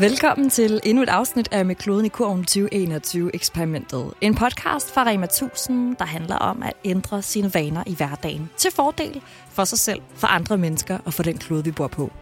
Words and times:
Velkommen 0.00 0.50
til 0.50 0.80
endnu 0.84 1.02
et 1.02 1.08
afsnit 1.08 1.48
af 1.52 1.66
Med 1.66 1.74
kloden 1.74 2.06
i 2.06 2.08
kurven 2.08 2.46
2021-eksperimentet. 2.50 4.12
En 4.20 4.34
podcast 4.34 4.94
fra 4.94 5.06
Rema 5.06 5.24
1000, 5.24 5.96
der 5.96 6.04
handler 6.04 6.36
om 6.36 6.62
at 6.62 6.72
ændre 6.84 7.22
sine 7.22 7.54
vaner 7.54 7.82
i 7.86 7.94
hverdagen 7.94 8.50
til 8.56 8.70
fordel 8.70 9.20
for 9.50 9.64
sig 9.64 9.78
selv, 9.78 10.00
for 10.14 10.26
andre 10.26 10.58
mennesker 10.58 10.98
og 11.04 11.14
for 11.14 11.22
den 11.22 11.38
klode, 11.38 11.64
vi 11.64 11.70
bor 11.70 11.86
på. 11.86 12.12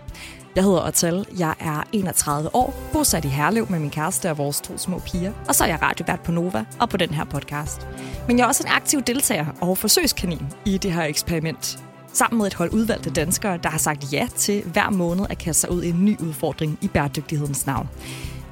Jeg 0.56 0.64
hedder 0.64 0.86
Otal, 0.86 1.26
jeg 1.38 1.54
er 1.60 1.82
31 1.92 2.54
år, 2.54 2.74
bosat 2.92 3.24
i 3.24 3.28
Herlev 3.28 3.66
med 3.70 3.78
min 3.78 3.90
kæreste 3.90 4.30
og 4.30 4.38
vores 4.38 4.60
to 4.60 4.78
små 4.78 4.98
piger, 4.98 5.32
og 5.48 5.54
så 5.54 5.64
er 5.64 5.68
jeg 5.68 5.82
radiovært 5.82 6.20
på 6.20 6.32
Nova 6.32 6.64
og 6.80 6.88
på 6.88 6.96
den 6.96 7.10
her 7.10 7.24
podcast. 7.24 7.86
Men 8.28 8.38
jeg 8.38 8.44
er 8.44 8.48
også 8.48 8.62
en 8.66 8.72
aktiv 8.72 9.02
deltager 9.02 9.46
og 9.60 9.78
forsøgskanin 9.78 10.46
i 10.66 10.78
det 10.78 10.92
her 10.92 11.02
eksperiment, 11.02 11.78
sammen 12.12 12.38
med 12.38 12.46
et 12.46 12.54
hold 12.54 12.72
udvalgte 12.72 13.10
danskere, 13.10 13.58
der 13.62 13.68
har 13.68 13.78
sagt 13.78 14.12
ja 14.12 14.28
til 14.36 14.62
hver 14.64 14.90
måned 14.90 15.26
at 15.30 15.38
kaste 15.38 15.60
sig 15.60 15.70
ud 15.70 15.82
i 15.82 15.88
en 15.88 16.04
ny 16.04 16.18
udfordring 16.20 16.78
i 16.80 16.88
bæredygtighedens 16.88 17.66
navn. 17.66 17.88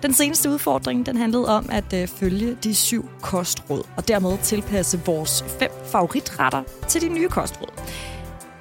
Den 0.02 0.14
seneste 0.14 0.50
udfordring 0.50 1.06
den 1.06 1.16
handlede 1.16 1.48
om 1.48 1.68
at 1.72 1.92
øh, 1.94 2.08
følge 2.08 2.56
de 2.64 2.74
syv 2.74 3.08
kostråd, 3.22 3.82
og 3.96 4.08
dermed 4.08 4.38
tilpasse 4.42 5.00
vores 5.06 5.44
fem 5.58 5.70
favoritretter 5.84 6.62
til 6.88 7.00
de 7.00 7.08
nye 7.08 7.28
kostråd. 7.28 7.68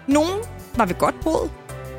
Nogle 0.07 0.33
var 0.77 0.85
ved 0.85 0.95
godt 0.95 1.15
råd, 1.25 1.49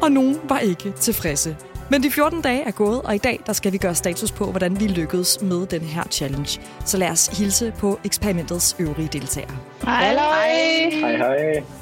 og 0.03 0.13
nogle 0.13 0.37
var 0.49 0.59
ikke 0.59 0.93
tilfredse. 1.01 1.57
Men 1.91 2.03
de 2.03 2.11
14 2.11 2.43
dage 2.43 2.63
er 2.63 2.71
gået, 2.71 3.03
og 3.03 3.15
i 3.15 3.19
dag 3.19 3.41
der 3.47 3.53
skal 3.53 3.73
vi 3.73 3.79
gøre 3.79 3.95
status 3.95 4.33
på, 4.33 4.51
hvordan 4.51 4.81
vi 4.81 4.87
lykkedes 4.87 5.43
med 5.43 5.67
den 5.67 5.81
her 5.81 6.05
challenge. 6.11 6.61
Så 6.85 6.97
lad 6.97 7.11
os 7.11 7.27
hilse 7.27 7.73
på 7.79 8.01
eksperimentets 8.05 8.77
øvrige 8.79 9.09
deltagere. 9.13 9.57
Hej. 9.85 10.15
Hej, 11.01 11.17
hej. 11.17 11.80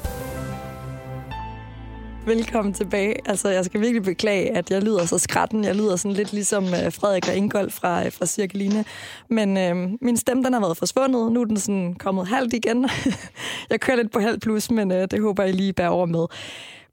Velkommen 2.25 2.73
tilbage. 2.73 3.29
Altså, 3.29 3.49
jeg 3.49 3.65
skal 3.65 3.81
virkelig 3.81 4.03
beklage, 4.03 4.57
at 4.57 4.71
jeg 4.71 4.81
lyder 4.83 5.05
så 5.05 5.17
skrætten. 5.17 5.63
Jeg 5.63 5.75
lyder 5.75 5.95
sådan 5.95 6.15
lidt 6.15 6.33
ligesom 6.33 6.63
uh, 6.63 6.93
Frederik 6.93 7.27
og 7.27 7.35
Ingold 7.35 7.69
fra, 7.69 8.05
uh, 8.05 8.11
fra 8.11 8.25
Cirkeline. 8.25 8.85
Men 9.29 9.57
uh, 9.57 9.91
min 10.01 10.17
stemme, 10.17 10.43
den 10.43 10.53
har 10.53 10.59
været 10.59 10.77
forsvundet. 10.77 11.31
Nu 11.31 11.41
er 11.41 11.45
den 11.45 11.59
sådan 11.59 11.93
kommet 11.93 12.27
halvt 12.27 12.53
igen. 12.53 12.89
jeg 13.69 13.79
kører 13.79 13.97
lidt 13.97 14.11
på 14.11 14.19
halv 14.19 14.39
plus, 14.39 14.71
men 14.71 14.91
uh, 14.91 14.97
det 14.97 15.21
håber 15.21 15.43
jeg 15.43 15.53
lige 15.53 15.73
bærer 15.73 15.89
over 15.89 16.05
med. 16.05 16.25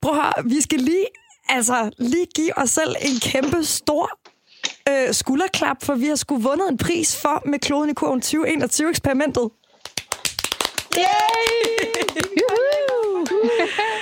Prøv 0.01 0.14
at 0.14 0.23
høre, 0.23 0.33
vi 0.45 0.61
skal 0.61 0.81
lige, 0.81 1.06
altså, 1.48 1.91
lige 1.98 2.27
give 2.34 2.58
os 2.58 2.70
selv 2.70 2.95
en 3.01 3.20
kæmpe 3.20 3.64
stor 3.64 4.11
uh, 4.91 5.12
skulderklap, 5.12 5.77
for 5.83 5.95
vi 5.95 6.06
har 6.06 6.17
sgu 6.17 6.36
vundet 6.39 6.70
en 6.70 6.79
pris 6.79 7.20
for 7.23 7.42
med 7.47 7.58
kloden 7.58 7.91
i 7.91 7.95
kurven 7.95 8.23
2021-eksperimentet. 8.23 9.51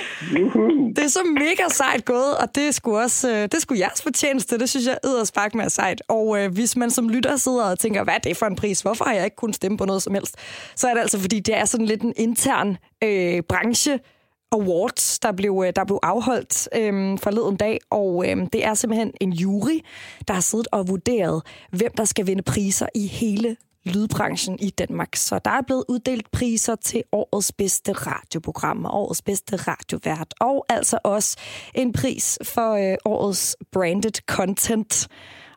Det 0.95 1.03
er 1.03 1.07
så 1.07 1.19
mega 1.33 1.69
sejt 1.69 2.05
gået, 2.05 2.37
og 2.37 2.55
det 2.55 2.67
er 2.67 2.71
sgu 2.71 2.97
også 2.97 3.29
øh, 3.29 3.41
det 3.41 3.61
skulle 3.61 3.77
sgu 3.77 3.83
jeres 3.83 4.01
fortjeneste. 4.01 4.59
Det 4.59 4.69
synes 4.69 4.87
jeg 4.87 4.97
yderspark 5.05 5.55
med 5.55 5.65
er 5.65 5.69
sejt. 5.69 6.01
Og 6.07 6.39
øh, 6.39 6.53
hvis 6.53 6.77
man 6.77 6.91
som 6.91 7.09
lytter 7.09 7.37
sidder 7.37 7.63
og 7.63 7.79
tænker, 7.79 8.03
hvad 8.03 8.13
er 8.13 8.17
det 8.17 8.37
for 8.37 8.45
en 8.45 8.55
pris? 8.55 8.81
Hvorfor 8.81 9.05
har 9.05 9.13
jeg 9.13 9.23
ikke 9.23 9.35
kunnet 9.35 9.55
stemme 9.55 9.77
på 9.77 9.85
noget 9.85 10.01
som 10.03 10.13
helst? 10.13 10.35
Så 10.75 10.87
er 10.87 10.93
det 10.93 11.01
altså, 11.01 11.19
fordi 11.19 11.39
det 11.39 11.57
er 11.57 11.65
sådan 11.65 11.85
lidt 11.85 12.01
en 12.01 12.13
intern 12.17 12.77
øh, 13.03 13.43
branche 13.49 13.99
awards, 14.51 15.19
der 15.19 15.31
blev, 15.31 15.63
øh, 15.67 15.73
der 15.75 15.85
blev 15.85 15.99
afholdt 16.03 16.69
øh, 16.75 17.19
forleden 17.19 17.55
dag, 17.55 17.79
og 17.89 18.25
øh, 18.29 18.37
det 18.53 18.65
er 18.65 18.73
simpelthen 18.73 19.11
en 19.21 19.33
jury, 19.33 19.79
der 20.27 20.33
har 20.33 20.41
siddet 20.41 20.67
og 20.71 20.87
vurderet, 20.87 21.41
hvem 21.71 21.91
der 21.97 22.05
skal 22.05 22.27
vinde 22.27 22.43
priser 22.43 22.87
i 22.95 23.07
hele 23.07 23.55
lydbranchen 23.85 24.59
i 24.59 24.69
Danmark. 24.69 25.15
Så 25.15 25.39
der 25.45 25.51
er 25.51 25.61
blevet 25.61 25.83
uddelt 25.89 26.31
priser 26.31 26.75
til 26.75 27.03
årets 27.11 27.51
bedste 27.51 27.91
radioprogram 27.91 28.85
og 28.85 28.93
årets 28.93 29.21
bedste 29.21 29.55
radiovært, 29.55 30.33
og 30.39 30.65
altså 30.69 30.99
også 31.03 31.37
en 31.75 31.93
pris 31.93 32.39
for 32.43 32.71
øh, 32.91 32.97
årets 33.05 33.57
branded 33.71 34.21
content. 34.27 35.07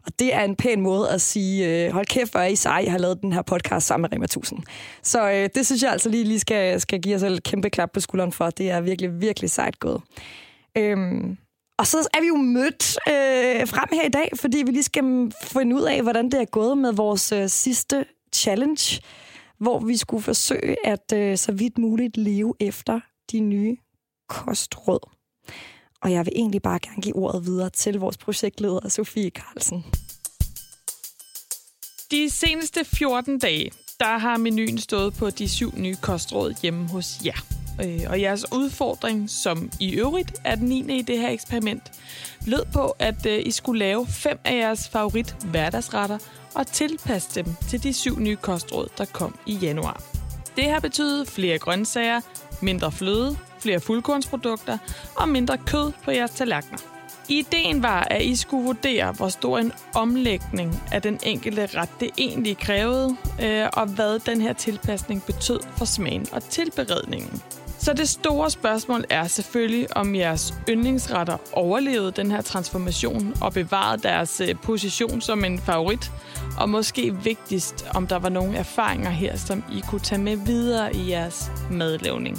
Og 0.06 0.12
det 0.18 0.34
er 0.34 0.40
en 0.40 0.56
pæn 0.56 0.80
måde 0.80 1.10
at 1.10 1.20
sige, 1.20 1.86
øh, 1.86 1.92
hold 1.92 2.06
kæft, 2.06 2.32
hvor 2.32 2.40
er 2.40 2.46
I 2.46 2.56
sej, 2.56 2.80
jeg 2.84 2.92
har 2.92 2.98
lavet 2.98 3.22
den 3.22 3.32
her 3.32 3.42
podcast 3.42 3.86
sammen 3.86 4.02
med 4.02 4.16
Rema 4.16 4.24
1000. 4.24 4.60
Så 5.02 5.30
øh, 5.30 5.48
det 5.54 5.66
synes 5.66 5.82
jeg 5.82 5.92
altså 5.92 6.08
lige, 6.08 6.24
lige 6.24 6.40
skal, 6.40 6.80
skal 6.80 7.00
give 7.00 7.16
os 7.16 7.22
et 7.22 7.42
kæmpe 7.42 7.70
klap 7.70 7.90
på 7.92 8.00
skulderen 8.00 8.32
for. 8.32 8.50
Det 8.50 8.70
er 8.70 8.80
virkelig, 8.80 9.20
virkelig 9.20 9.50
sejt 9.50 9.80
gået. 9.80 10.02
Øhm, 10.76 11.36
og 11.78 11.86
så 11.86 12.08
er 12.14 12.20
vi 12.20 12.26
jo 12.26 12.36
mødt 12.36 12.98
øh, 13.08 13.68
frem 13.68 13.88
her 13.92 14.04
i 14.06 14.08
dag, 14.08 14.30
fordi 14.34 14.62
vi 14.66 14.72
lige 14.72 14.82
skal 14.82 15.32
finde 15.42 15.76
ud 15.76 15.82
af, 15.82 16.02
hvordan 16.02 16.24
det 16.24 16.40
er 16.40 16.44
gået 16.44 16.78
med 16.78 16.92
vores 16.92 17.32
øh, 17.32 17.48
sidste 17.48 18.04
challenge, 18.38 19.00
hvor 19.58 19.78
vi 19.80 19.96
skulle 19.96 20.22
forsøge 20.22 20.86
at 20.86 21.12
øh, 21.14 21.36
så 21.38 21.52
vidt 21.52 21.78
muligt 21.78 22.16
leve 22.16 22.54
efter 22.60 23.00
de 23.32 23.40
nye 23.40 23.76
kostråd. 24.28 25.10
Og 26.02 26.12
jeg 26.12 26.26
vil 26.26 26.32
egentlig 26.36 26.62
bare 26.62 26.78
gerne 26.78 27.02
give 27.02 27.16
ordet 27.16 27.46
videre 27.46 27.70
til 27.70 27.98
vores 27.98 28.18
projektleder, 28.18 28.88
Sofie 28.88 29.30
Carlsen. 29.30 29.84
De 32.10 32.30
seneste 32.30 32.84
14 32.84 33.38
dage, 33.38 33.70
der 34.00 34.18
har 34.18 34.36
menuen 34.36 34.78
stået 34.78 35.14
på 35.14 35.30
de 35.30 35.48
syv 35.48 35.72
nye 35.76 35.96
kostråd 36.02 36.54
hjemme 36.62 36.88
hos 36.88 37.20
jer. 37.24 37.57
Øh, 37.84 38.00
og 38.08 38.20
jeres 38.20 38.52
udfordring, 38.52 39.30
som 39.30 39.70
i 39.80 39.90
øvrigt 39.90 40.32
er 40.44 40.54
den 40.54 40.68
9. 40.68 40.98
i 40.98 41.02
det 41.02 41.18
her 41.18 41.28
eksperiment, 41.28 41.82
lød 42.46 42.64
på, 42.72 42.96
at 42.98 43.26
øh, 43.26 43.42
I 43.46 43.50
skulle 43.50 43.78
lave 43.78 44.06
fem 44.06 44.38
af 44.44 44.54
jeres 44.56 44.88
favorit 44.88 45.36
hverdagsretter 45.44 46.18
og 46.54 46.66
tilpasse 46.66 47.34
dem 47.34 47.54
til 47.68 47.82
de 47.82 47.92
syv 47.92 48.18
nye 48.18 48.36
kostråd, 48.36 48.88
der 48.98 49.04
kom 49.04 49.38
i 49.46 49.54
januar. 49.54 50.02
Det 50.56 50.70
har 50.70 50.80
betydet 50.80 51.28
flere 51.28 51.58
grøntsager, 51.58 52.20
mindre 52.62 52.92
fløde, 52.92 53.36
flere 53.60 53.80
fuldkornsprodukter 53.80 54.78
og 55.16 55.28
mindre 55.28 55.58
kød 55.58 55.92
på 56.04 56.10
jeres 56.10 56.30
tallerkener. 56.30 56.78
Ideen 57.28 57.82
var, 57.82 58.00
at 58.10 58.22
I 58.22 58.36
skulle 58.36 58.64
vurdere, 58.64 59.12
hvor 59.12 59.28
stor 59.28 59.58
en 59.58 59.72
omlægning 59.94 60.82
af 60.92 61.02
den 61.02 61.18
enkelte 61.22 61.66
ret 61.66 61.90
det 62.00 62.10
egentlig 62.18 62.58
krævede, 62.58 63.16
øh, 63.42 63.66
og 63.72 63.86
hvad 63.86 64.18
den 64.18 64.40
her 64.40 64.52
tilpasning 64.52 65.22
betød 65.22 65.60
for 65.76 65.84
smagen 65.84 66.26
og 66.32 66.42
tilberedningen. 66.42 67.42
Så 67.88 67.94
det 67.94 68.08
store 68.08 68.50
spørgsmål 68.50 69.04
er 69.10 69.26
selvfølgelig, 69.26 69.96
om 69.96 70.14
jeres 70.14 70.54
yndlingsretter 70.68 71.36
overlevede 71.52 72.12
den 72.12 72.30
her 72.30 72.40
transformation 72.40 73.34
og 73.40 73.52
bevarede 73.52 74.02
deres 74.02 74.40
øh, 74.40 74.54
position 74.62 75.20
som 75.20 75.44
en 75.44 75.58
favorit. 75.58 76.12
Og 76.58 76.68
måske 76.68 77.14
vigtigst, 77.14 77.86
om 77.94 78.06
der 78.06 78.18
var 78.18 78.28
nogle 78.28 78.56
erfaringer 78.56 79.10
her, 79.10 79.36
som 79.36 79.64
I 79.72 79.80
kunne 79.88 80.00
tage 80.00 80.20
med 80.20 80.36
videre 80.36 80.94
i 80.94 81.10
jeres 81.10 81.50
madlavning. 81.70 82.38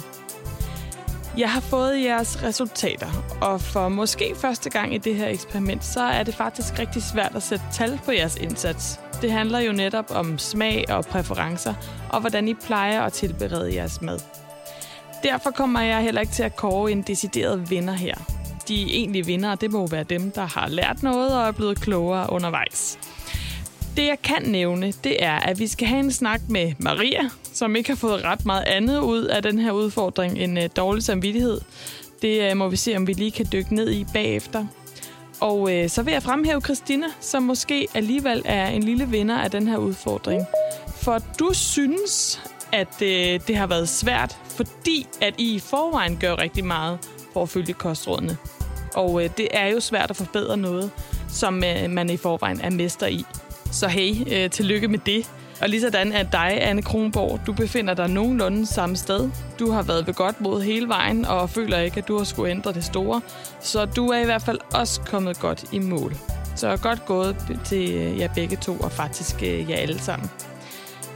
Jeg 1.38 1.50
har 1.50 1.60
fået 1.60 2.02
jeres 2.02 2.42
resultater, 2.42 3.08
og 3.40 3.60
for 3.60 3.88
måske 3.88 4.34
første 4.36 4.70
gang 4.70 4.94
i 4.94 4.98
det 4.98 5.14
her 5.14 5.28
eksperiment, 5.28 5.84
så 5.84 6.00
er 6.00 6.22
det 6.22 6.34
faktisk 6.34 6.78
rigtig 6.78 7.02
svært 7.02 7.32
at 7.34 7.42
sætte 7.42 7.64
tal 7.72 8.00
på 8.04 8.12
jeres 8.12 8.36
indsats. 8.36 9.00
Det 9.22 9.32
handler 9.32 9.58
jo 9.58 9.72
netop 9.72 10.10
om 10.10 10.38
smag 10.38 10.84
og 10.88 11.04
præferencer, 11.04 11.74
og 12.08 12.20
hvordan 12.20 12.48
I 12.48 12.54
plejer 12.54 13.02
at 13.02 13.12
tilberede 13.12 13.74
jeres 13.74 14.00
mad. 14.00 14.39
Derfor 15.22 15.50
kommer 15.50 15.80
jeg 15.80 16.02
heller 16.02 16.20
ikke 16.20 16.32
til 16.32 16.42
at 16.42 16.56
kåre 16.56 16.92
en 16.92 17.02
decideret 17.02 17.70
vinder 17.70 17.92
her. 17.92 18.14
De 18.68 18.74
egentlige 18.74 19.26
vinder, 19.26 19.54
det 19.54 19.70
må 19.70 19.86
være 19.86 20.04
dem, 20.04 20.30
der 20.30 20.46
har 20.46 20.68
lært 20.68 21.02
noget 21.02 21.36
og 21.36 21.48
er 21.48 21.52
blevet 21.52 21.80
klogere 21.80 22.32
undervejs. 22.32 22.98
Det 23.96 24.06
jeg 24.06 24.18
kan 24.22 24.42
nævne, 24.42 24.92
det 25.04 25.24
er, 25.24 25.34
at 25.34 25.58
vi 25.58 25.66
skal 25.66 25.88
have 25.88 26.00
en 26.00 26.12
snak 26.12 26.40
med 26.48 26.72
Maria, 26.78 27.30
som 27.52 27.76
ikke 27.76 27.88
har 27.90 27.96
fået 27.96 28.24
ret 28.24 28.46
meget 28.46 28.64
andet 28.64 28.98
ud 28.98 29.24
af 29.24 29.42
den 29.42 29.58
her 29.58 29.72
udfordring 29.72 30.38
end 30.38 30.58
øh, 30.58 30.68
dårlig 30.76 31.02
samvittighed. 31.02 31.60
Det 32.22 32.50
øh, 32.50 32.56
må 32.56 32.68
vi 32.68 32.76
se, 32.76 32.96
om 32.96 33.06
vi 33.06 33.12
lige 33.12 33.30
kan 33.30 33.46
dykke 33.52 33.74
ned 33.74 33.90
i 33.90 34.06
bagefter. 34.12 34.66
Og 35.40 35.74
øh, 35.74 35.88
så 35.88 36.02
vil 36.02 36.12
jeg 36.12 36.22
fremhæve 36.22 36.60
Christina, 36.60 37.06
som 37.20 37.42
måske 37.42 37.86
alligevel 37.94 38.42
er 38.44 38.66
en 38.68 38.82
lille 38.82 39.08
vinder 39.08 39.38
af 39.38 39.50
den 39.50 39.66
her 39.66 39.76
udfordring. 39.76 40.46
For 41.02 41.18
du 41.38 41.50
synes, 41.52 42.42
at 42.72 43.02
øh, 43.02 43.40
det 43.46 43.56
har 43.56 43.66
været 43.66 43.88
svært, 43.88 44.38
fordi 44.44 45.06
at 45.20 45.34
I 45.38 45.54
i 45.54 45.58
forvejen 45.58 46.16
gør 46.20 46.38
rigtig 46.38 46.64
meget 46.64 46.98
for 47.32 47.42
at 47.42 47.48
følge 47.48 47.72
kostrådene. 47.72 48.36
Og 48.94 49.24
øh, 49.24 49.30
det 49.36 49.48
er 49.50 49.66
jo 49.66 49.80
svært 49.80 50.10
at 50.10 50.16
forbedre 50.16 50.56
noget, 50.56 50.90
som 51.28 51.64
øh, 51.64 51.90
man 51.90 52.10
i 52.10 52.16
forvejen 52.16 52.60
er 52.60 52.70
mester 52.70 53.06
i. 53.06 53.24
Så 53.72 53.88
hey, 53.88 54.14
øh, 54.34 54.50
tillykke 54.50 54.88
med 54.88 54.98
det. 54.98 55.30
Og 55.60 55.68
lige 55.68 55.80
sådan 55.80 56.12
er 56.12 56.22
dig, 56.22 56.58
Anne 56.62 56.82
Kronborg, 56.82 57.40
du 57.46 57.52
befinder 57.52 57.94
dig 57.94 58.08
nogenlunde 58.08 58.66
samme 58.66 58.96
sted. 58.96 59.30
Du 59.58 59.70
har 59.70 59.82
været 59.82 60.06
ved 60.06 60.14
godt 60.14 60.40
mod 60.40 60.62
hele 60.62 60.88
vejen, 60.88 61.24
og 61.24 61.50
føler 61.50 61.78
ikke, 61.78 61.98
at 61.98 62.08
du 62.08 62.16
har 62.16 62.24
skulle 62.24 62.50
ændre 62.50 62.72
det 62.72 62.84
store. 62.84 63.20
Så 63.60 63.84
du 63.84 64.08
er 64.08 64.18
i 64.18 64.24
hvert 64.24 64.42
fald 64.42 64.58
også 64.74 65.00
kommet 65.00 65.40
godt 65.40 65.64
i 65.72 65.78
mål. 65.78 66.16
Så 66.56 66.76
godt 66.76 67.06
gået 67.06 67.36
til 67.64 67.94
øh, 67.94 68.18
jer 68.18 68.28
begge 68.34 68.56
to, 68.56 68.76
og 68.76 68.92
faktisk 68.92 69.42
øh, 69.42 69.70
jer 69.70 69.76
alle 69.76 69.98
sammen. 69.98 70.30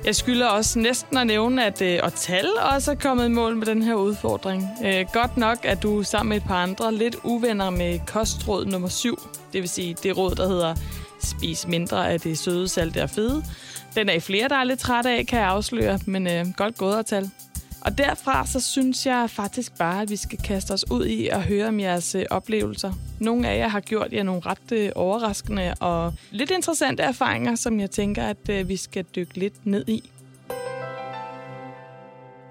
Jeg 0.05 0.17
skylder 0.17 0.47
også 0.47 0.79
næsten 0.79 1.17
at 1.17 1.27
nævne, 1.27 1.65
at 1.65 1.83
øh, 1.83 1.99
Otal 2.03 2.47
også 2.75 2.91
er 2.91 2.95
kommet 2.95 3.27
i 3.27 3.29
mål 3.29 3.57
med 3.57 3.67
den 3.67 3.83
her 3.83 3.95
udfordring. 3.95 4.69
Øh, 4.85 5.07
godt 5.13 5.37
nok, 5.37 5.65
at 5.65 5.83
du 5.83 6.03
sammen 6.03 6.29
med 6.29 6.37
et 6.37 6.43
par 6.43 6.63
andre 6.63 6.95
lidt 6.95 7.17
uvenner 7.23 7.71
med 7.71 8.01
kostråd 8.07 8.67
nummer 8.67 8.89
7. 8.89 9.19
Det 9.53 9.61
vil 9.61 9.69
sige 9.69 9.97
det 10.03 10.17
råd, 10.17 10.35
der 10.35 10.49
hedder 10.49 10.75
spis 11.21 11.67
mindre 11.67 12.11
af 12.11 12.21
det 12.21 12.39
søde, 12.39 12.69
salte 12.69 13.03
og 13.03 13.11
fede. 13.11 13.45
Den 13.95 14.09
er 14.09 14.13
I 14.13 14.21
flere, 14.21 14.49
der 14.49 14.57
er 14.57 14.65
lidt 14.65 14.81
træt 14.81 15.07
af, 15.07 15.27
kan 15.27 15.39
jeg 15.39 15.49
afsløre, 15.49 15.99
men 16.07 16.27
øh, 16.27 16.47
godt 16.57 16.79
gået 16.79 16.99
at 16.99 17.07
tal. 17.07 17.31
Og 17.85 17.99
derfra 17.99 18.47
så 18.47 18.61
synes 18.61 19.07
jeg 19.07 19.31
faktisk 19.31 19.79
bare, 19.79 20.03
at 20.03 20.11
vi 20.11 20.17
skal 20.17 20.39
kaste 20.39 20.71
os 20.71 20.91
ud 20.91 21.07
i 21.07 21.29
at 21.29 21.43
høre 21.43 21.69
om 21.69 21.81
jeres 21.81 22.15
øh, 22.15 22.25
oplevelser. 22.31 22.93
Nogle 23.21 23.49
af 23.49 23.59
jer 23.59 23.69
har 23.69 23.81
gjort 23.81 24.13
jer 24.13 24.23
nogle 24.23 24.41
ret 24.47 24.73
øh, 24.73 24.91
overraskende 24.95 25.75
og 25.81 26.15
lidt 26.31 26.51
interessante 26.51 27.03
erfaringer, 27.03 27.55
som 27.55 27.81
jeg 27.81 27.91
tænker, 27.91 28.23
at 28.23 28.49
øh, 28.49 28.69
vi 28.69 28.77
skal 28.77 29.05
dykke 29.17 29.39
lidt 29.39 29.67
ned 29.67 29.89
i. 29.89 30.11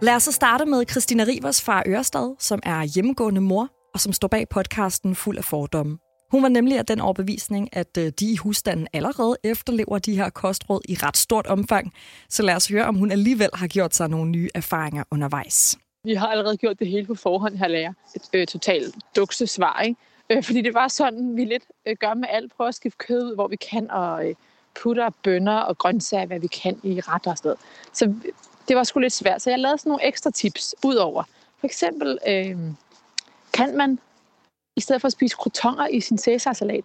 Lad 0.02 0.16
os 0.16 0.24
så 0.24 0.32
starte 0.32 0.66
med 0.66 0.84
Christina 0.90 1.24
Rivers 1.24 1.62
fra 1.62 1.84
Ørestad, 1.88 2.36
som 2.40 2.60
er 2.64 2.84
hjemmegående 2.84 3.42
mor, 3.42 3.70
og 3.94 4.00
som 4.00 4.14
står 4.14 4.28
bag 4.28 4.50
podcasten 4.50 5.16
Fuld 5.16 5.38
af 5.38 5.46
fordomme. 5.46 5.98
Hun 6.34 6.44
var 6.44 6.50
nemlig 6.50 6.78
af 6.78 6.86
den 6.86 7.00
overbevisning, 7.00 7.70
at 7.72 7.98
øh, 7.98 8.12
de 8.20 8.32
i 8.32 8.36
husstanden 8.36 8.88
allerede 8.94 9.38
efterlever 9.44 10.00
de 10.00 10.16
her 10.16 10.30
kostråd 10.30 10.82
i 10.90 10.98
ret 11.04 11.18
stort 11.18 11.48
omfang. 11.48 11.94
Så 12.30 12.44
lad 12.44 12.56
os 12.56 12.68
høre, 12.68 12.86
om 12.86 12.96
hun 12.96 13.12
alligevel 13.12 13.50
har 13.54 13.68
gjort 13.68 13.96
sig 13.96 14.10
nogle 14.10 14.32
nye 14.32 14.50
erfaringer 14.56 15.04
undervejs. 15.12 15.78
Vi 16.04 16.14
har 16.14 16.28
allerede 16.28 16.58
gjort 16.58 16.80
det 16.80 16.88
hele 16.88 17.06
på 17.06 17.16
forhånd, 17.16 17.56
her 17.56 17.68
lærer. 17.68 17.94
Et 18.16 18.30
øh, 18.34 18.48
totalt 18.48 18.96
dukse 19.16 19.48
svar, 19.48 19.82
ikke? 19.82 20.00
Øh, 20.30 20.44
fordi 20.44 20.62
det 20.62 20.74
var 20.74 20.88
sådan, 20.88 21.36
vi 21.36 21.46
lidt 21.46 21.64
øh, 21.86 21.96
gør 22.00 22.14
med 22.14 22.28
alt. 22.32 22.54
Prøver 22.58 22.70
at 22.70 22.76
skifte 22.76 22.98
kød 22.98 23.24
ud, 23.24 23.36
hvor 23.36 23.48
vi 23.48 23.56
kan, 23.56 23.92
og 23.92 24.30
øh, 24.30 24.36
putter 24.82 25.10
bønner 25.24 25.58
og 25.58 25.78
grøntsager, 25.78 26.26
hvad 26.26 26.40
vi 26.40 26.48
kan 26.48 26.80
i 26.84 27.00
retter 27.00 27.32
og 27.32 27.38
sted. 27.38 27.56
Så 27.94 28.14
det 28.68 28.76
var 28.76 28.84
sgu 28.84 29.00
lidt 29.00 29.14
svært. 29.14 29.42
Så 29.42 29.50
jeg 29.50 29.60
lavede 29.60 29.78
sådan 29.78 29.90
nogle 29.90 30.08
ekstra 30.08 30.32
tips 30.32 30.76
ud 30.86 30.96
over. 30.96 31.24
For 31.60 31.68
eksempel 31.68 32.18
øh, 32.28 32.58
kan 33.54 33.78
man 33.78 34.00
i 34.76 34.82
stedet 34.82 35.02
for 35.02 35.06
at 35.06 35.12
spise 35.12 35.36
crotonner 35.36 35.88
i 35.88 36.02
sin 36.02 36.18
cæsarsalat. 36.18 36.84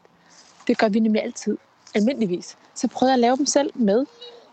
Det 0.67 0.79
gør 0.79 0.89
vi 0.89 1.01
nemlig 1.01 1.23
altid, 1.23 1.57
almindeligvis. 1.95 2.57
Så 2.75 2.89
prøvede 2.89 3.11
jeg 3.11 3.15
at 3.15 3.21
lave 3.21 3.37
dem 3.37 3.47
selv 3.47 3.71
med 3.75 4.07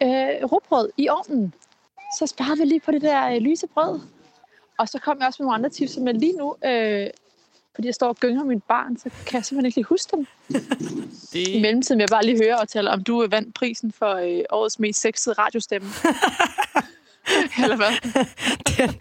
øh, 0.04 0.52
råbrød 0.52 0.90
i 0.98 1.10
ovnen. 1.10 1.54
Så 2.20 2.28
sparede 2.28 2.58
vi 2.58 2.66
lige 2.66 2.80
på 2.80 2.92
det 2.92 3.02
der 3.02 3.28
øh, 3.28 3.38
lyse 3.38 3.68
brød. 3.68 4.00
Og 4.78 4.90
så 4.90 5.00
kom 5.00 5.18
jeg 5.20 5.28
også 5.28 5.44
med 5.44 5.46
nogle 5.46 5.56
andre 5.56 5.70
tips, 5.70 5.98
men 5.98 6.18
lige 6.18 6.34
nu, 6.34 6.56
øh, 6.66 7.10
fordi 7.76 7.88
jeg 7.88 7.96
står 7.96 8.08
og 8.08 8.16
gynger 8.16 8.44
mit 8.44 8.64
barn, 8.64 8.98
så 8.98 9.10
kan 9.26 9.38
jeg 9.38 9.46
simpelthen 9.46 9.66
ikke 9.66 9.78
lige 9.78 9.86
huske 9.86 10.16
dem. 10.16 10.28
Det... 11.34 11.48
I 11.48 11.62
mellemtiden 11.62 11.98
vil 11.98 12.04
jeg 12.04 12.10
bare 12.10 12.26
lige 12.26 12.44
høre 12.44 12.60
og 12.60 12.70
tale, 12.70 12.92
om 12.92 13.04
du 13.04 13.28
vandt 13.30 13.56
prisen 13.56 13.92
for 13.92 14.14
øh, 14.14 14.44
årets 14.50 14.80
mest 14.80 15.02
sexede 15.02 15.36
radiostemme. 15.38 15.88
Eller 17.66 17.76
hvad? 17.76 18.26
den, 18.78 18.96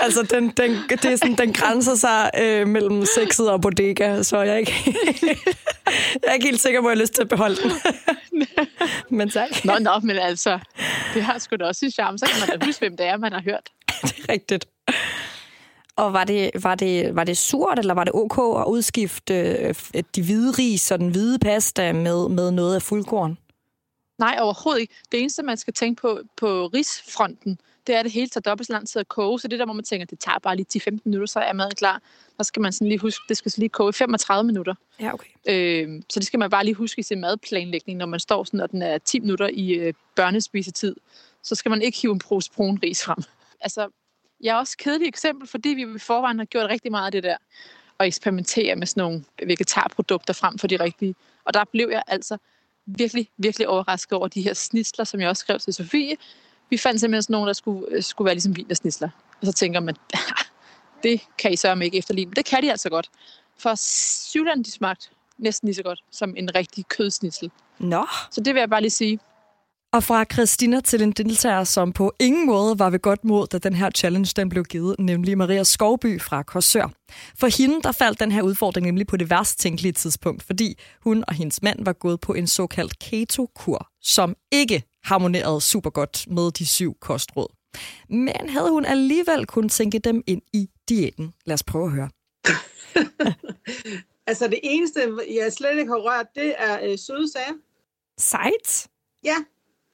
altså, 0.00 0.22
den, 0.22 0.50
den, 0.50 0.70
det 0.88 1.04
er 1.04 1.16
sådan, 1.16 1.34
den 1.34 1.52
grænser 1.52 1.94
sig 1.94 2.30
øh, 2.40 2.68
mellem 2.68 3.04
sexet 3.04 3.50
og 3.50 3.60
bodega, 3.60 4.22
så 4.22 4.42
jeg 4.42 4.54
er 4.54 4.58
ikke, 4.58 4.74
jeg 6.22 6.28
er 6.28 6.32
ikke 6.32 6.46
helt 6.46 6.60
sikker 6.60 6.80
på, 6.80 6.86
at 6.86 6.90
jeg 6.90 6.98
har 6.98 7.02
lyst 7.02 7.14
til 7.14 7.22
at 7.22 7.28
beholde 7.28 7.56
den. 7.62 7.72
men 9.18 9.30
tak. 9.30 9.64
Nå, 9.64 9.78
nå, 9.80 9.90
men 10.02 10.16
altså, 10.16 10.58
det 11.14 11.22
har 11.22 11.38
sgu 11.38 11.56
da 11.56 11.64
også 11.64 11.86
i 11.86 11.90
charme, 11.90 12.18
så 12.18 12.26
kan 12.26 12.48
man 12.48 12.60
da 12.60 12.66
huske, 12.66 12.80
hvem 12.80 12.96
det 12.96 13.06
er, 13.06 13.16
man 13.16 13.32
har 13.32 13.42
hørt. 13.42 13.70
det 14.02 14.24
er 14.28 14.32
rigtigt. 14.32 14.66
Og 15.96 16.12
var 16.12 16.24
det, 16.24 16.50
var, 16.62 16.74
det, 16.74 17.16
var 17.16 17.24
det 17.24 17.38
surt, 17.38 17.78
eller 17.78 17.94
var 17.94 18.04
det 18.04 18.12
ok 18.14 18.60
at 18.60 18.64
udskifte 18.66 19.34
øh, 19.34 19.74
de 20.16 20.22
hvide 20.22 20.50
ris 20.50 20.90
og 20.90 20.98
den 20.98 21.08
hvide 21.08 21.38
pasta 21.38 21.92
med, 21.92 22.28
med 22.28 22.50
noget 22.50 22.74
af 22.74 22.82
fuldkorn? 22.82 23.38
Nej, 24.18 24.38
overhovedet 24.40 24.80
ikke. 24.80 24.94
Det 25.12 25.20
eneste, 25.20 25.42
man 25.42 25.56
skal 25.56 25.74
tænke 25.74 26.00
på 26.00 26.20
på 26.36 26.66
risfronten, 26.66 27.58
det 27.86 27.94
er, 27.94 27.98
at 27.98 28.04
det 28.04 28.12
hele 28.12 28.28
tager 28.28 28.40
dobbelt 28.40 28.66
så 28.66 28.72
lang 28.72 28.88
tid 28.88 29.00
at 29.00 29.08
koge. 29.08 29.40
Så 29.40 29.48
det 29.48 29.58
der, 29.58 29.64
hvor 29.64 29.74
man 29.74 29.84
tænker, 29.84 30.06
det 30.06 30.18
tager 30.18 30.38
bare 30.38 30.56
lige 30.56 30.66
10-15 30.90 30.98
minutter, 31.04 31.26
så 31.26 31.40
er 31.40 31.52
maden 31.52 31.74
klar. 31.74 32.02
Der 32.36 32.44
skal 32.44 32.62
man 32.62 32.72
sådan 32.72 32.88
lige 32.88 32.98
huske, 32.98 33.24
det 33.28 33.36
skal 33.36 33.50
så 33.50 33.60
lige 33.60 33.68
koge 33.68 33.88
i 33.88 33.92
35 33.92 34.46
minutter. 34.46 34.74
Ja, 35.00 35.14
okay. 35.14 35.30
Øh, 35.48 36.02
så 36.08 36.20
det 36.20 36.26
skal 36.26 36.38
man 36.38 36.50
bare 36.50 36.64
lige 36.64 36.74
huske 36.74 37.00
i 37.00 37.02
sin 37.02 37.20
madplanlægning, 37.20 37.98
når 37.98 38.06
man 38.06 38.20
står 38.20 38.44
sådan, 38.44 38.60
og 38.60 38.70
den 38.70 38.82
er 38.82 38.98
10 38.98 39.20
minutter 39.20 39.48
i 39.52 39.72
øh, 39.72 39.94
børnespisetid. 40.16 40.96
Så 41.42 41.54
skal 41.54 41.70
man 41.70 41.82
ikke 41.82 41.98
hive 41.98 42.12
en 42.12 42.18
pose 42.18 42.50
brun 42.52 42.78
ris 42.82 43.04
frem. 43.04 43.18
Altså, 43.60 43.88
jeg 44.40 44.54
er 44.54 44.58
også 44.58 44.76
kedelig 44.76 45.08
eksempel, 45.08 45.48
fordi 45.48 45.68
vi 45.68 45.82
i 45.82 45.98
forvejen 45.98 46.38
har 46.38 46.44
gjort 46.44 46.70
rigtig 46.70 46.90
meget 46.90 47.06
af 47.06 47.12
det 47.12 47.22
der 47.22 47.36
og 47.98 48.06
eksperimentere 48.06 48.76
med 48.76 48.86
sådan 48.86 49.00
nogle 49.00 49.24
vegetarprodukter 49.46 50.32
frem 50.32 50.58
for 50.58 50.66
de 50.66 50.76
rigtige. 50.76 51.14
Og 51.44 51.54
der 51.54 51.64
blev 51.64 51.88
jeg 51.90 52.02
altså 52.06 52.36
virkelig, 52.86 53.28
virkelig 53.36 53.68
overrasket 53.68 54.12
over 54.12 54.28
de 54.28 54.42
her 54.42 54.54
snitsler, 54.54 55.04
som 55.04 55.20
jeg 55.20 55.28
også 55.28 55.40
skrev 55.40 55.58
til 55.58 55.74
Sofie. 55.74 56.16
Vi 56.70 56.76
fandt 56.76 57.00
simpelthen 57.00 57.32
nogle, 57.32 57.46
der 57.46 57.52
skulle, 57.52 58.02
skulle 58.02 58.26
være 58.26 58.34
ligesom 58.34 58.54
snitsler. 58.74 59.08
Og 59.40 59.46
så 59.46 59.52
tænker 59.52 59.80
man, 59.80 59.96
det 61.02 61.20
kan 61.38 61.52
I 61.52 61.56
sørge 61.56 61.84
ikke 61.84 61.98
efterligne. 61.98 62.32
Det 62.32 62.44
kan 62.44 62.62
de 62.62 62.70
altså 62.70 62.88
godt. 62.88 63.10
For 63.58 63.74
Syvland, 64.30 64.64
de 64.64 64.70
smagte 64.70 65.08
næsten 65.38 65.66
lige 65.66 65.74
så 65.74 65.82
godt 65.82 66.00
som 66.10 66.34
en 66.36 66.54
rigtig 66.54 66.88
kødsnitsel. 66.88 67.50
Nå. 67.78 68.06
Så 68.30 68.40
det 68.40 68.54
vil 68.54 68.60
jeg 68.60 68.70
bare 68.70 68.80
lige 68.80 68.90
sige. 68.90 69.18
Og 69.92 70.04
fra 70.04 70.24
Christina 70.32 70.80
til 70.80 71.02
en 71.02 71.12
deltager, 71.12 71.64
som 71.64 71.92
på 71.92 72.12
ingen 72.20 72.46
måde 72.46 72.78
var 72.78 72.90
ved 72.90 72.98
godt 72.98 73.24
mod, 73.24 73.46
da 73.46 73.58
den 73.58 73.74
her 73.74 73.90
challenge 73.90 74.32
den 74.36 74.48
blev 74.48 74.64
givet, 74.64 74.96
nemlig 74.98 75.38
Maria 75.38 75.62
Skovby 75.62 76.20
fra 76.20 76.42
Korsør. 76.42 76.90
For 77.38 77.58
hende 77.58 77.82
der 77.82 77.92
faldt 77.92 78.20
den 78.20 78.32
her 78.32 78.42
udfordring 78.42 78.86
nemlig 78.86 79.06
på 79.06 79.16
det 79.16 79.30
værst 79.30 79.58
tænkelige 79.58 79.92
tidspunkt, 79.92 80.42
fordi 80.42 80.78
hun 81.00 81.24
og 81.28 81.34
hendes 81.34 81.62
mand 81.62 81.84
var 81.84 81.92
gået 81.92 82.20
på 82.20 82.32
en 82.34 82.46
såkaldt 82.46 82.98
keto-kur, 82.98 83.88
som 84.02 84.34
ikke 84.52 84.82
harmonerede 85.04 85.60
super 85.60 85.90
godt 85.90 86.26
med 86.30 86.52
de 86.52 86.66
syv 86.66 86.96
kostråd. 87.00 87.48
Men 88.08 88.48
havde 88.48 88.70
hun 88.70 88.84
alligevel 88.84 89.46
kun 89.46 89.68
tænke 89.68 89.98
dem 89.98 90.22
ind 90.26 90.42
i 90.52 90.70
diæten? 90.88 91.34
Lad 91.44 91.54
os 91.54 91.62
prøve 91.62 91.84
at 91.84 91.92
høre. 91.92 92.10
altså 94.26 94.48
det 94.48 94.60
eneste, 94.62 95.00
jeg 95.34 95.52
slet 95.52 95.78
ikke 95.78 95.92
har 95.92 95.98
rørt, 95.98 96.26
det 96.34 96.54
er 96.58 96.78
øh, 96.82 96.98
søde 96.98 97.32
sager. 97.32 97.54
Sejt? 98.18 98.88
Ja, 99.24 99.36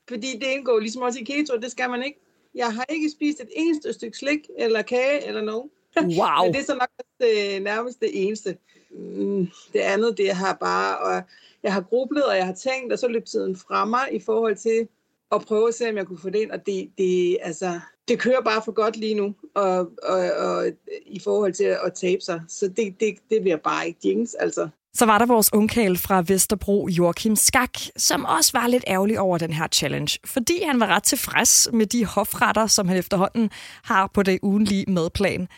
fordi 0.08 0.38
det 0.38 0.46
indgår 0.46 0.78
ligesom 0.78 1.02
også 1.02 1.18
i 1.18 1.24
keto, 1.24 1.56
det 1.56 1.70
skal 1.70 1.90
man 1.90 2.02
ikke. 2.02 2.18
Jeg 2.54 2.74
har 2.74 2.84
ikke 2.88 3.10
spist 3.10 3.40
et 3.40 3.48
eneste 3.56 3.92
stykke 3.92 4.18
slik, 4.18 4.40
eller 4.58 4.82
kage, 4.82 5.26
eller 5.26 5.42
noget. 5.42 5.64
Wow. 5.96 6.44
Men 6.44 6.52
det 6.52 6.60
er 6.60 6.64
så 6.64 6.74
nok 6.74 6.88
det, 7.20 7.62
nærmest 7.62 8.00
det 8.00 8.26
eneste. 8.26 8.56
Mm, 8.90 9.48
det 9.72 9.80
andet, 9.80 10.18
det 10.18 10.30
har 10.34 10.54
bare, 10.54 10.98
og 10.98 11.22
jeg 11.62 11.72
har 11.72 11.80
grublet, 11.80 12.24
og 12.24 12.36
jeg 12.36 12.46
har 12.46 12.54
tænkt, 12.54 12.92
og 12.92 12.98
så 12.98 13.08
løb 13.08 13.24
tiden 13.24 13.56
fra 13.56 13.84
mig 13.84 14.08
i 14.12 14.20
forhold 14.20 14.56
til 14.56 14.88
at 15.32 15.42
prøve 15.42 15.68
at 15.68 15.74
se, 15.74 15.88
om 15.90 15.96
jeg 15.96 16.06
kunne 16.06 16.18
få 16.18 16.30
det 16.30 16.38
ind, 16.38 16.50
og 16.50 16.66
det, 16.66 16.88
det, 16.98 17.38
altså, 17.42 17.80
det 18.08 18.18
kører 18.18 18.42
bare 18.44 18.62
for 18.64 18.72
godt 18.72 18.96
lige 18.96 19.14
nu, 19.14 19.34
og, 19.54 19.78
og, 20.02 20.30
og 20.38 20.66
i 21.06 21.20
forhold 21.24 21.52
til 21.52 21.64
at 21.64 21.92
tabe 21.94 22.20
sig. 22.20 22.40
Så 22.48 22.68
det, 22.68 23.00
det, 23.00 23.14
det 23.30 23.44
vil 23.44 23.50
jeg 23.50 23.60
bare 23.60 23.86
ikke 23.86 24.00
jinx, 24.04 24.28
altså. 24.40 24.68
Så 24.94 25.06
var 25.06 25.18
der 25.18 25.26
vores 25.26 25.52
ungkale 25.52 25.98
fra 25.98 26.24
Vesterbro, 26.26 26.88
Joachim 26.88 27.36
Skak, 27.36 27.78
som 27.96 28.24
også 28.24 28.50
var 28.54 28.66
lidt 28.66 28.84
ærgerlig 28.86 29.20
over 29.20 29.38
den 29.38 29.52
her 29.52 29.68
challenge, 29.72 30.18
fordi 30.24 30.62
han 30.66 30.80
var 30.80 30.86
ret 30.86 31.02
tilfreds 31.02 31.68
med 31.72 31.86
de 31.86 32.04
hofretter, 32.04 32.66
som 32.66 32.88
han 32.88 32.96
efterhånden 32.96 33.50
har 33.82 34.10
på 34.14 34.22
det 34.22 34.38
ugenlige 34.42 34.84
madplan. 34.88 35.48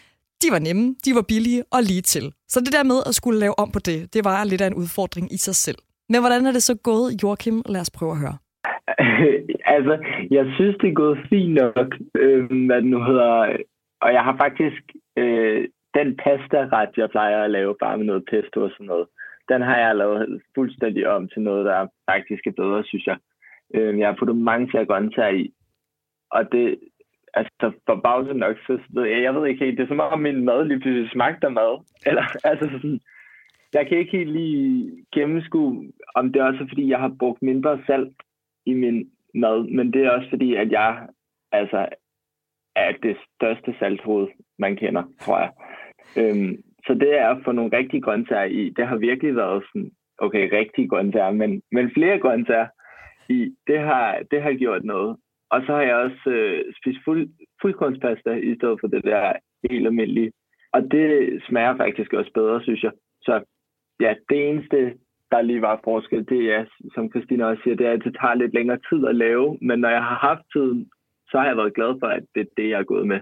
De 0.42 0.50
var 0.50 0.58
nemme, 0.58 0.96
de 1.04 1.14
var 1.14 1.22
billige 1.22 1.64
og 1.70 1.82
lige 1.82 2.02
til. 2.02 2.32
Så 2.48 2.60
det 2.60 2.72
der 2.72 2.82
med 2.82 3.02
at 3.06 3.14
skulle 3.14 3.40
lave 3.40 3.58
om 3.58 3.70
på 3.70 3.78
det, 3.78 4.14
det 4.14 4.24
var 4.24 4.44
lidt 4.44 4.60
af 4.60 4.66
en 4.66 4.74
udfordring 4.74 5.32
i 5.32 5.36
sig 5.36 5.56
selv. 5.56 5.78
Men 6.08 6.20
hvordan 6.20 6.46
er 6.46 6.52
det 6.52 6.62
så 6.62 6.74
gået, 6.74 7.22
Joachim? 7.22 7.62
Lad 7.66 7.80
os 7.80 7.90
prøve 7.90 8.12
at 8.12 8.18
høre. 8.18 8.36
altså, 9.76 9.94
jeg 10.30 10.52
synes, 10.56 10.76
det 10.80 10.88
er 10.88 11.00
gået 11.02 11.18
fint 11.28 11.54
nok, 11.54 11.94
øh, 12.14 12.66
hvad 12.66 12.76
det 12.76 12.90
nu 12.94 13.04
hedder. 13.04 13.56
Og 14.00 14.12
jeg 14.12 14.22
har 14.24 14.36
faktisk 14.36 14.82
øh, 15.18 15.68
den 15.94 16.16
pasta-ret, 16.16 16.90
jeg 16.96 17.10
plejer 17.10 17.42
at 17.42 17.50
lave, 17.50 17.76
bare 17.80 17.98
med 17.98 18.06
noget 18.06 18.24
pesto 18.30 18.62
og 18.62 18.70
sådan 18.70 18.86
noget 18.86 19.06
den 19.48 19.62
har 19.62 19.76
jeg 19.76 19.96
lavet 19.96 20.42
fuldstændig 20.54 21.08
om 21.08 21.28
til 21.28 21.42
noget, 21.42 21.64
der 21.66 21.86
faktisk 22.10 22.46
er 22.46 22.60
bedre, 22.62 22.84
synes 22.84 23.06
jeg. 23.06 23.16
Øh, 23.74 23.98
jeg 23.98 24.08
har 24.08 24.16
puttet 24.18 24.36
mange 24.36 24.70
flere 24.70 24.86
grøntsager 24.86 25.28
i, 25.28 25.52
og 26.30 26.52
det, 26.52 26.78
altså 27.34 27.72
forbavset 27.86 28.36
nok, 28.36 28.56
så 28.66 28.78
ved 28.94 29.04
jeg, 29.04 29.22
jeg 29.22 29.34
ved 29.34 29.46
ikke 29.46 29.64
helt, 29.64 29.78
det 29.78 29.84
er 29.84 29.88
som 29.88 30.00
om 30.00 30.20
min 30.20 30.44
mad 30.44 30.64
lige 30.64 30.80
pludselig 30.80 31.10
smagte 31.10 31.46
af 31.46 31.52
mad. 31.52 31.72
Eller, 32.08 32.24
altså 32.44 32.68
sådan, 32.72 33.00
jeg 33.72 33.86
kan 33.86 33.98
ikke 33.98 34.16
helt 34.16 34.32
lige 34.32 35.04
gennemskue, 35.14 35.92
om 36.14 36.32
det 36.32 36.40
er 36.40 36.46
også 36.46 36.64
fordi, 36.68 36.88
jeg 36.88 36.98
har 36.98 37.16
brugt 37.18 37.42
mindre 37.42 37.80
salt 37.86 38.16
i 38.66 38.74
min 38.74 39.10
mad, 39.34 39.64
men 39.64 39.92
det 39.92 40.04
er 40.04 40.10
også 40.10 40.28
fordi, 40.30 40.54
at 40.54 40.70
jeg 40.70 41.08
altså 41.52 41.88
er 42.76 42.92
det 43.02 43.16
største 43.34 43.74
salthoved, 43.78 44.28
man 44.58 44.76
kender, 44.76 45.02
tror 45.20 45.38
jeg. 45.38 45.50
Øhm, 46.18 46.62
så 46.86 46.94
det 46.94 47.18
er 47.18 47.28
at 47.28 47.42
få 47.44 47.52
nogle 47.52 47.76
rigtige 47.76 48.00
grøntsager 48.00 48.44
i. 48.44 48.70
Det 48.76 48.86
har 48.86 48.96
virkelig 48.96 49.36
været 49.36 49.64
sådan, 49.72 49.90
okay, 50.18 50.50
rigtige 50.52 50.88
grøntsager, 50.88 51.30
men, 51.30 51.62
men 51.72 51.90
flere 51.94 52.18
grøntsager 52.18 52.66
i, 53.28 53.54
det 53.66 53.78
har, 53.80 54.22
det 54.30 54.42
har 54.42 54.52
gjort 54.52 54.84
noget. 54.84 55.16
Og 55.50 55.62
så 55.66 55.72
har 55.72 55.82
jeg 55.82 55.96
også 55.96 56.30
øh, 56.30 56.64
spist 56.80 56.98
fuld, 57.04 57.30
fuldkornspasta 57.62 58.30
i 58.30 58.54
stedet 58.56 58.78
for 58.80 58.88
det 58.88 59.04
der 59.04 59.32
helt 59.70 59.86
almindelige. 59.86 60.32
Og 60.72 60.82
det 60.90 61.42
smager 61.48 61.76
faktisk 61.76 62.12
også 62.12 62.30
bedre, 62.34 62.62
synes 62.62 62.82
jeg. 62.82 62.92
Så 63.22 63.44
ja, 64.00 64.14
det 64.28 64.48
eneste, 64.48 64.94
der 65.32 65.42
lige 65.42 65.62
var 65.62 65.80
forskel, 65.84 66.22
det 66.32 66.42
er, 66.56 66.64
som 66.94 67.10
Christina 67.10 67.44
også 67.44 67.62
siger, 67.62 67.76
det 67.76 67.86
er, 67.86 67.92
at 67.92 68.04
det 68.04 68.16
tager 68.20 68.34
lidt 68.34 68.54
længere 68.54 68.80
tid 68.88 69.00
at 69.10 69.16
lave. 69.24 69.46
Men 69.68 69.76
når 69.78 69.90
jeg 69.96 70.04
har 70.10 70.18
haft 70.28 70.44
tiden, 70.52 70.80
så 71.30 71.34
har 71.38 71.46
jeg 71.46 71.56
været 71.56 71.74
glad 71.78 71.92
for, 72.00 72.06
at 72.06 72.24
det 72.34 72.40
er 72.40 72.52
det, 72.56 72.68
jeg 72.70 72.78
er 72.80 72.92
gået 72.92 73.06
med. 73.12 73.20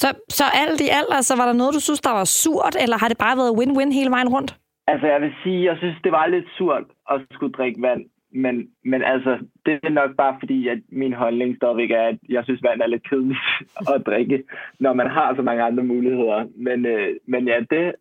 Så, 0.00 0.08
så 0.38 0.44
alt 0.62 0.80
i 0.86 0.88
alt, 0.98 1.12
altså, 1.18 1.32
var 1.40 1.46
der 1.46 1.60
noget, 1.60 1.74
du 1.74 1.80
synes, 1.80 2.00
der 2.00 2.14
var 2.20 2.24
surt, 2.24 2.76
eller 2.82 2.96
har 3.02 3.08
det 3.08 3.18
bare 3.24 3.36
været 3.40 3.56
win-win 3.58 3.92
hele 3.98 4.10
vejen 4.16 4.32
rundt? 4.34 4.52
Altså, 4.92 5.06
jeg 5.06 5.20
vil 5.24 5.34
sige, 5.42 5.64
jeg 5.70 5.76
synes, 5.78 5.96
det 6.04 6.12
var 6.12 6.26
lidt 6.26 6.48
surt 6.56 6.86
at 7.12 7.20
skulle 7.34 7.52
drikke 7.58 7.82
vand 7.82 8.02
men, 8.34 8.68
men 8.84 9.02
altså, 9.02 9.38
det 9.66 9.80
er 9.82 9.88
nok 9.88 10.16
bare 10.16 10.36
fordi, 10.40 10.68
at 10.68 10.78
min 10.88 11.12
holdning 11.12 11.56
stadigvæk 11.56 11.90
er, 11.90 12.02
at 12.02 12.18
jeg 12.28 12.44
synes, 12.44 12.62
vand 12.62 12.80
er 12.80 12.86
lidt 12.86 13.08
kedeligt 13.08 13.38
at 13.94 14.06
drikke, 14.06 14.42
når 14.80 14.92
man 14.92 15.10
har 15.10 15.34
så 15.34 15.42
mange 15.42 15.62
andre 15.62 15.84
muligheder. 15.84 16.44
Men, 16.56 16.86
øh, 16.86 17.16
men 17.26 17.48
ja, 17.48 17.60
det, 17.70 17.94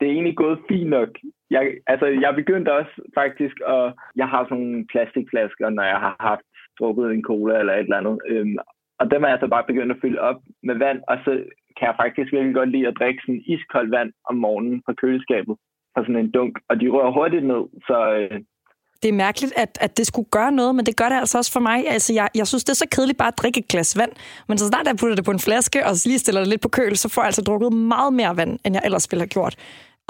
det 0.00 0.08
er 0.08 0.12
egentlig 0.12 0.36
gået 0.36 0.58
fint 0.68 0.90
nok. 0.90 1.08
Jeg, 1.50 1.62
altså, 1.86 2.06
jeg 2.06 2.34
begyndte 2.34 2.72
også 2.80 2.94
faktisk 3.14 3.56
at... 3.66 3.92
Jeg 4.16 4.28
har 4.28 4.44
sådan 4.44 4.64
nogle 4.64 4.86
plastikflasker, 4.92 5.70
når 5.70 5.82
jeg 5.82 6.00
har 6.06 6.16
haft 6.20 6.46
drukket 6.78 7.06
en 7.10 7.22
cola 7.22 7.58
eller 7.58 7.74
et 7.74 7.80
eller 7.80 7.96
andet. 7.96 8.18
Øhm, 8.28 8.56
og 9.00 9.10
dem 9.10 9.24
er 9.24 9.28
jeg 9.28 9.38
så 9.40 9.48
bare 9.48 9.68
begyndt 9.70 9.92
at 9.92 10.00
fylde 10.02 10.20
op 10.20 10.40
med 10.62 10.74
vand, 10.74 11.00
og 11.08 11.16
så 11.24 11.32
kan 11.76 11.86
jeg 11.88 12.00
faktisk 12.02 12.32
virkelig 12.32 12.54
godt 12.54 12.70
lide 12.70 12.88
at 12.88 12.98
drikke 12.98 13.20
sådan 13.22 13.42
iskoldt 13.46 13.90
vand 13.90 14.12
om 14.28 14.36
morgenen 14.36 14.82
fra 14.86 14.94
køleskabet 15.00 15.56
fra 15.94 16.02
sådan 16.02 16.16
en 16.16 16.30
dunk, 16.30 16.54
og 16.68 16.80
de 16.80 16.88
rører 16.88 17.12
hurtigt 17.18 17.46
ned, 17.46 17.62
så... 17.88 17.96
Øh, 18.14 18.40
det 19.02 19.08
er 19.08 19.12
mærkeligt, 19.12 19.52
at, 19.56 19.78
at 19.80 19.96
det 19.98 20.06
skulle 20.06 20.28
gøre 20.30 20.52
noget, 20.52 20.74
men 20.74 20.86
det 20.86 20.96
gør 20.96 21.08
det 21.08 21.16
altså 21.16 21.38
også 21.38 21.52
for 21.52 21.60
mig. 21.60 21.88
Altså, 21.88 22.12
jeg, 22.12 22.28
jeg 22.34 22.46
synes, 22.46 22.64
det 22.64 22.72
er 22.72 22.82
så 22.84 22.88
kedeligt 22.92 23.18
bare 23.18 23.28
at 23.28 23.38
drikke 23.38 23.58
et 23.60 23.68
glas 23.68 23.98
vand, 23.98 24.12
men 24.48 24.58
så 24.58 24.66
snart 24.66 24.86
jeg 24.86 24.96
putter 24.96 25.16
det 25.16 25.24
på 25.24 25.30
en 25.30 25.38
flaske, 25.38 25.86
og 25.86 25.92
lige 26.06 26.18
stiller 26.18 26.40
det 26.40 26.48
lidt 26.48 26.60
på 26.60 26.68
køl, 26.68 26.96
så 26.96 27.08
får 27.08 27.22
jeg 27.22 27.26
altså 27.26 27.42
drukket 27.42 27.72
meget 27.72 28.12
mere 28.12 28.36
vand, 28.36 28.58
end 28.64 28.74
jeg 28.74 28.82
ellers 28.84 29.08
ville 29.10 29.20
have 29.20 29.28
gjort. 29.28 29.54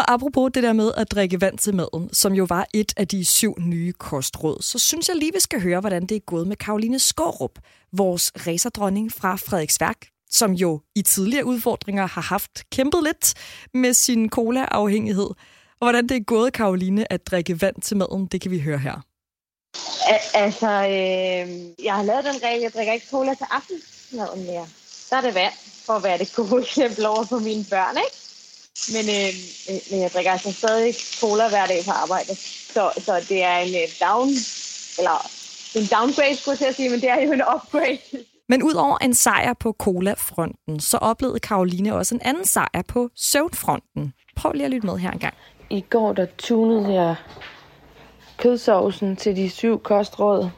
Og 0.01 0.13
apropos 0.13 0.51
det 0.55 0.63
der 0.63 0.73
med 0.73 0.93
at 0.97 1.11
drikke 1.11 1.41
vand 1.41 1.59
til 1.59 1.75
maden, 1.75 2.15
som 2.15 2.33
jo 2.33 2.47
var 2.49 2.67
et 2.75 2.93
af 2.97 3.09
de 3.09 3.25
syv 3.25 3.55
nye 3.59 3.93
kostråd, 3.93 4.63
så 4.63 4.79
synes 4.79 5.09
jeg 5.09 5.17
lige, 5.17 5.33
vi 5.33 5.41
skal 5.41 5.61
høre, 5.61 5.81
hvordan 5.81 6.07
det 6.07 6.17
er 6.17 6.21
gået 6.21 6.47
med 6.47 6.57
Karoline 6.57 6.99
Skårup, 6.99 7.59
vores 7.93 8.33
racerdronning 8.47 9.13
fra 9.13 9.37
Frederiksværk, 9.37 10.07
som 10.31 10.53
jo 10.53 10.81
i 10.95 11.03
tidligere 11.03 11.45
udfordringer 11.45 12.07
har 12.07 12.21
haft 12.21 12.71
kæmpet 12.73 13.03
lidt 13.05 13.35
med 13.75 13.95
sin 13.95 14.31
cola-afhængighed. 14.31 15.29
Og 15.81 15.87
hvordan 15.87 16.09
det 16.09 16.17
er 16.17 16.25
gået, 16.25 16.53
Karoline, 16.53 17.13
at 17.13 17.27
drikke 17.27 17.63
vand 17.63 17.83
til 17.83 17.97
maden, 17.97 18.27
det 18.27 18.41
kan 18.41 18.51
vi 18.51 18.61
høre 18.61 18.79
her. 18.79 19.05
Al- 20.07 20.45
altså, 20.45 20.71
øh, 20.71 21.85
jeg 21.85 21.95
har 21.95 22.03
lavet 22.03 22.25
den 22.25 22.43
regel, 22.43 22.63
jeg 22.63 22.73
drikker 22.75 22.93
ikke 22.93 23.07
cola 23.11 23.35
til 23.35 23.47
aftensmaden 23.51 24.47
mere. 24.47 24.67
Så 25.09 25.17
er 25.17 25.21
det 25.21 25.35
vand, 25.35 25.55
for 25.87 25.93
at 25.93 26.03
være 26.03 26.19
det 26.19 26.33
gode 26.37 26.63
eksempel 26.67 27.07
over 27.07 27.25
for 27.25 27.39
mine 27.39 27.65
børn, 27.71 27.97
ikke? 27.97 28.30
Men, 28.95 29.05
øh, 29.17 29.31
øh, 29.71 29.81
men 29.91 30.01
jeg 30.01 30.11
drikker 30.15 30.33
altså 30.33 30.53
stadig 30.53 30.95
cola 31.21 31.49
hver 31.49 31.67
dag 31.67 31.81
på 31.85 31.91
arbejde. 31.91 32.35
Så, 32.75 32.91
så 32.99 33.13
det 33.29 33.43
er 33.43 33.57
en 33.57 33.75
uh, 33.83 33.89
down, 34.07 34.29
eller 34.99 35.19
en 35.79 35.87
downgrade, 35.97 36.37
skulle 36.37 36.59
jeg 36.61 36.75
sige, 36.75 36.91
men 36.91 37.01
det 37.01 37.11
er 37.11 37.21
jo 37.21 37.33
en 37.33 37.43
upgrade. 37.55 37.99
Men 38.49 38.63
udover 38.63 38.99
en 38.99 39.15
sejr 39.15 39.55
på 39.55 39.77
cola-fronten, 39.79 40.81
så 40.81 40.97
oplevede 40.97 41.41
Karoline 41.41 41.95
også 41.95 42.15
en 42.15 42.21
anden 42.25 42.45
sejr 42.45 42.83
på 42.89 43.11
søvnfronten. 43.17 44.13
Prøv 44.37 44.53
lige 44.53 44.65
at 44.65 44.71
lytte 44.71 44.87
med 44.87 44.99
her 44.99 45.11
en 45.11 45.19
gang. 45.19 45.35
I 45.71 45.81
går 45.91 46.13
der 46.13 46.27
tunede 46.39 46.93
jeg 46.93 47.15
kødsovsen 48.39 49.17
til 49.17 49.37
de 49.37 49.51
syv 49.51 49.83
kostråd. 49.83 50.51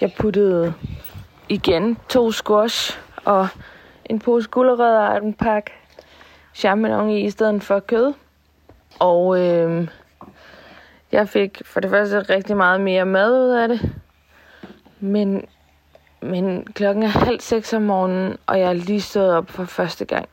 Jeg 0.00 0.12
puttede 0.18 0.74
igen 1.48 1.96
to 2.08 2.32
squash 2.32 2.98
og 3.24 3.48
en 4.04 4.18
pose 4.18 4.48
gulerødder 4.48 5.00
og 5.00 5.16
en 5.26 5.34
pakke 5.34 5.70
champignon 6.54 7.10
i, 7.10 7.20
i 7.20 7.30
stedet 7.30 7.62
for 7.62 7.80
kød. 7.80 8.12
Og 8.98 9.40
øh, 9.40 9.88
jeg 11.12 11.28
fik 11.28 11.62
for 11.64 11.80
det 11.80 11.90
første 11.90 12.18
rigtig 12.18 12.56
meget 12.56 12.80
mere 12.80 13.06
mad 13.06 13.32
ud 13.32 13.50
af 13.50 13.68
det. 13.68 13.92
Men, 15.00 15.44
men 16.22 16.64
klokken 16.64 17.02
er 17.02 17.08
halv 17.08 17.40
seks 17.40 17.72
om 17.72 17.82
morgenen, 17.82 18.36
og 18.46 18.60
jeg 18.60 18.68
er 18.68 18.72
lige 18.72 19.00
stået 19.00 19.32
op 19.34 19.50
for 19.50 19.64
første 19.64 20.04
gang. 20.04 20.28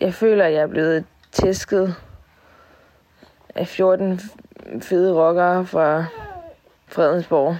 Jeg 0.00 0.14
føler, 0.14 0.44
at 0.44 0.52
jeg 0.52 0.62
er 0.62 0.66
blevet 0.66 1.04
tæsket 1.32 1.94
af 3.54 3.68
14 3.68 4.20
fede 4.80 5.14
rockere 5.14 5.66
fra 5.66 6.04
Fredensborg. 6.86 7.56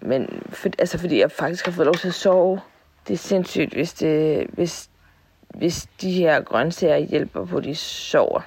Men 0.00 0.42
for, 0.48 0.68
altså 0.78 0.98
fordi 0.98 1.20
jeg 1.20 1.30
faktisk 1.30 1.64
har 1.64 1.72
fået 1.72 1.86
lov 1.86 1.94
til 1.94 2.08
at 2.08 2.14
sove. 2.14 2.60
Det 3.08 3.14
er 3.14 3.18
sindssygt, 3.18 3.72
hvis, 3.72 3.92
det, 3.92 4.46
hvis, 4.52 4.90
hvis 5.54 5.88
de 6.00 6.12
her 6.12 6.40
grøntsager 6.40 6.96
hjælper 6.96 7.44
på, 7.44 7.60
de 7.60 7.74
sover. 7.74 8.40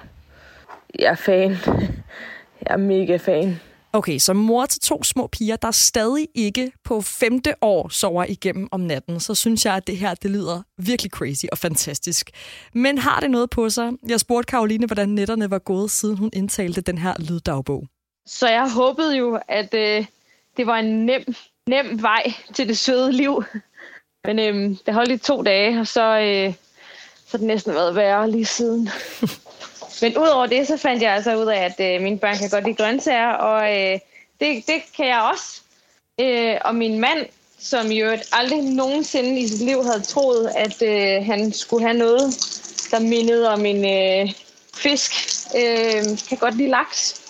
Jeg 0.98 1.10
er 1.10 1.14
fan. 1.14 1.50
Jeg 2.60 2.72
er 2.72 2.76
mega 2.76 3.16
fan. 3.16 3.60
Okay, 3.96 4.18
så 4.18 4.32
mor 4.32 4.66
til 4.66 4.80
to 4.80 5.02
små 5.02 5.26
piger, 5.26 5.56
der 5.56 5.70
stadig 5.70 6.28
ikke 6.34 6.72
på 6.84 7.00
femte 7.00 7.54
år 7.60 7.88
sover 7.88 8.24
igennem 8.24 8.68
om 8.70 8.80
natten, 8.80 9.20
så 9.20 9.34
synes 9.34 9.64
jeg, 9.64 9.74
at 9.74 9.86
det 9.86 9.96
her 9.96 10.14
det 10.14 10.30
lyder 10.30 10.62
virkelig 10.78 11.10
crazy 11.10 11.44
og 11.52 11.58
fantastisk. 11.58 12.30
Men 12.72 12.98
har 12.98 13.20
det 13.20 13.30
noget 13.30 13.50
på 13.50 13.70
sig? 13.70 13.92
Jeg 14.08 14.20
spurgte 14.20 14.50
Karoline, 14.50 14.86
hvordan 14.86 15.08
netterne 15.08 15.50
var 15.50 15.58
gået, 15.58 15.90
siden 15.90 16.18
hun 16.18 16.30
indtalte 16.32 16.80
den 16.80 16.98
her 16.98 17.14
lyddagbog. 17.18 17.86
Så 18.26 18.48
jeg 18.48 18.72
håbede 18.72 19.16
jo, 19.16 19.40
at 19.48 19.74
øh, 19.74 20.06
det 20.56 20.66
var 20.66 20.76
en 20.76 21.06
nem, 21.06 21.34
nem 21.66 22.02
vej 22.02 22.32
til 22.54 22.68
det 22.68 22.78
søde 22.78 23.12
liv. 23.12 23.44
Men 24.26 24.38
øh, 24.38 24.76
det 24.86 24.94
holdt 24.94 25.12
i 25.12 25.18
to 25.18 25.42
dage, 25.42 25.80
og 25.80 25.86
så, 25.86 26.18
øh, 26.18 26.54
så 27.28 27.36
det 27.38 27.46
næsten 27.46 27.74
været 27.74 27.94
værre 27.94 28.30
lige 28.30 28.46
siden. 28.46 28.88
Men 30.02 30.18
udover 30.18 30.46
det, 30.46 30.66
så 30.66 30.76
fandt 30.76 31.02
jeg 31.02 31.12
altså 31.12 31.36
ud 31.36 31.46
af, 31.46 31.64
at 31.64 31.94
øh, 31.94 32.02
mine 32.02 32.18
børn 32.18 32.38
kan 32.38 32.50
godt 32.50 32.64
lide 32.64 32.76
grøntsager, 32.76 33.32
og 33.32 33.74
øh, 33.74 33.98
det, 34.40 34.66
det 34.66 34.82
kan 34.96 35.06
jeg 35.06 35.30
også. 35.32 35.60
Øh, 36.20 36.56
og 36.64 36.74
min 36.74 37.00
mand, 37.00 37.26
som 37.58 37.86
jo 37.86 38.18
aldrig 38.32 38.62
nogensinde 38.62 39.40
i 39.40 39.48
sit 39.48 39.62
liv 39.62 39.84
havde 39.84 40.00
troet, 40.00 40.52
at 40.56 40.82
øh, 40.82 41.26
han 41.26 41.52
skulle 41.52 41.86
have 41.86 41.98
noget, 41.98 42.34
der 42.90 42.98
mindede 42.98 43.48
om 43.48 43.66
en 43.66 43.84
øh, 43.84 44.32
fisk, 44.74 45.12
øh, 45.56 46.04
kan 46.28 46.38
godt 46.38 46.56
lide 46.56 46.70
laks. 46.70 47.22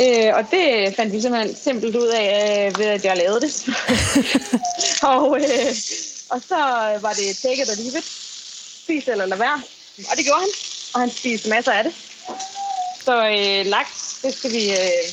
Øh, 0.00 0.34
og 0.34 0.44
det 0.50 0.94
fandt 0.96 1.12
vi 1.12 1.20
simpelthen 1.20 1.56
simpelt 1.56 1.96
ud 1.96 2.06
af, 2.06 2.66
øh, 2.66 2.78
ved 2.78 2.86
at 2.86 3.04
jeg 3.04 3.16
lavede 3.16 3.40
det. 3.40 3.68
og, 5.12 5.40
øh, 5.40 5.74
og 6.30 6.42
så 6.48 6.56
var 7.00 7.12
det 7.12 7.36
take 7.42 7.62
it 7.62 7.68
or 7.68 7.82
leave 7.82 7.98
it. 7.98 8.17
Spis 8.88 9.08
eller 9.08 9.26
lad 9.26 9.38
være. 9.38 9.58
Og 10.10 10.16
det 10.16 10.24
gjorde 10.24 10.40
han 10.40 10.52
og 10.94 11.00
han 11.00 11.10
spiser 11.10 11.48
masser 11.54 11.72
af 11.72 11.84
det. 11.84 11.92
Så 13.06 13.14
øh, 13.36 13.66
laks, 13.66 14.20
det 14.22 14.34
skal 14.34 14.50
vi, 14.50 14.64
øh, 14.70 15.04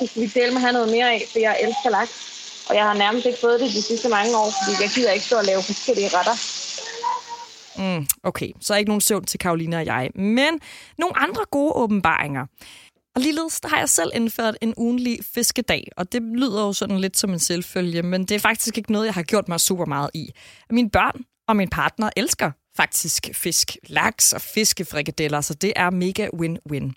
det 0.00 0.10
skal 0.10 0.22
vi 0.22 0.26
dele 0.26 0.52
med 0.52 0.60
have 0.60 0.72
noget 0.72 0.90
mere 0.90 1.12
af, 1.12 1.22
for 1.32 1.38
jeg 1.38 1.56
elsker 1.62 1.90
laks. 1.90 2.14
Og 2.68 2.74
jeg 2.74 2.84
har 2.84 2.94
nærmest 2.94 3.26
ikke 3.26 3.38
fået 3.40 3.60
det 3.60 3.70
de 3.70 3.82
sidste 3.82 4.08
mange 4.08 4.36
år, 4.36 4.50
fordi 4.58 4.82
jeg 4.82 4.90
gider 4.94 5.12
ikke 5.12 5.24
stå 5.24 5.36
og 5.36 5.44
lave 5.44 5.62
forskellige 5.62 6.10
retter. 6.16 6.36
Mm, 7.80 8.06
okay, 8.22 8.50
så 8.60 8.74
ikke 8.74 8.88
nogen 8.88 9.00
søvn 9.00 9.24
til 9.24 9.38
Karoline 9.38 9.76
og 9.76 9.86
jeg. 9.86 10.10
Men 10.14 10.60
nogle 10.98 11.18
andre 11.18 11.44
gode 11.50 11.72
åbenbaringer. 11.72 12.46
Og 13.14 13.22
ligeledes 13.22 13.60
der 13.60 13.68
har 13.68 13.78
jeg 13.78 13.88
selv 13.88 14.10
indført 14.14 14.56
en 14.60 14.74
ugenlig 14.76 15.18
fiskedag, 15.34 15.88
og 15.96 16.12
det 16.12 16.22
lyder 16.22 16.62
jo 16.62 16.72
sådan 16.72 17.00
lidt 17.00 17.16
som 17.16 17.32
en 17.32 17.38
selvfølge, 17.38 18.02
men 18.02 18.20
det 18.24 18.34
er 18.34 18.38
faktisk 18.38 18.78
ikke 18.78 18.92
noget, 18.92 19.06
jeg 19.06 19.14
har 19.14 19.22
gjort 19.22 19.48
mig 19.48 19.60
super 19.60 19.84
meget 19.84 20.10
i. 20.14 20.30
Mine 20.70 20.90
børn 20.90 21.24
og 21.48 21.56
min 21.56 21.68
partner 21.68 22.10
elsker 22.16 22.50
faktisk 22.76 23.28
fisk, 23.34 23.76
laks 23.88 24.32
og 24.32 24.40
fiskefrikadeller, 24.40 25.40
så 25.40 25.54
det 25.54 25.72
er 25.76 25.90
mega 25.90 26.28
win-win. 26.34 26.92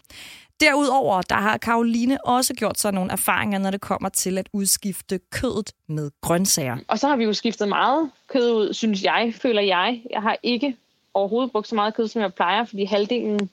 Derudover 0.60 1.22
der 1.22 1.36
har 1.36 1.58
Karoline 1.58 2.26
også 2.26 2.54
gjort 2.54 2.80
sig 2.80 2.92
nogle 2.92 3.12
erfaringer, 3.12 3.60
når 3.60 3.72
det 3.72 3.82
kommer 3.82 4.10
til 4.10 4.38
at 4.38 4.50
udskifte 4.54 5.20
kødet 5.32 5.72
med 5.88 6.12
grøntsager. 6.22 6.78
Og 6.88 7.00
så 7.00 7.08
har 7.08 7.16
vi 7.16 7.24
jo 7.24 7.34
skiftet 7.34 7.68
meget 7.68 8.12
kød 8.28 8.52
ud, 8.52 8.74
synes 8.74 9.04
jeg, 9.04 9.34
føler 9.42 9.62
jeg. 9.62 10.02
Jeg 10.10 10.22
har 10.22 10.38
ikke 10.44 10.76
overhovedet 11.14 11.52
brugt 11.52 11.68
så 11.68 11.76
meget 11.76 11.96
kød, 11.96 12.08
som 12.08 12.22
jeg 12.22 12.34
plejer, 12.34 12.66
fordi 12.66 12.86
halvdelen 12.86 13.50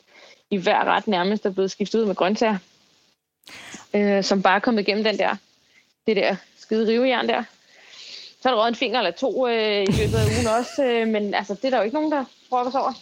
i 0.50 0.56
hver 0.56 0.84
ret 0.84 1.06
nærmest 1.06 1.46
er 1.46 1.50
blevet 1.50 1.70
skiftet 1.70 2.00
ud 2.00 2.06
med 2.06 2.14
grøntsager. 2.14 2.58
Øh, 3.94 4.24
som 4.24 4.42
bare 4.42 4.56
er 4.56 4.60
kommet 4.60 4.82
igennem 4.82 5.04
den 5.04 5.18
der, 5.18 5.36
det 6.06 6.16
der 6.16 6.36
skide 6.58 6.92
rivejern 6.92 7.28
der 7.28 7.44
så 8.42 8.48
er 8.48 8.54
der 8.54 8.66
en 8.66 8.74
finger 8.74 8.98
eller 8.98 9.10
to 9.10 9.48
øh, 9.48 9.82
i 9.82 9.92
løbet 9.92 10.14
af 10.14 10.24
ugen 10.24 10.46
også, 10.58 10.84
øh, 10.84 11.08
men 11.08 11.34
altså, 11.34 11.54
det 11.54 11.64
er 11.64 11.70
der 11.70 11.76
jo 11.76 11.82
ikke 11.82 11.94
nogen, 11.94 12.12
der 12.12 12.24
brokker 12.48 12.70
sig 12.70 12.80
over. 12.80 12.92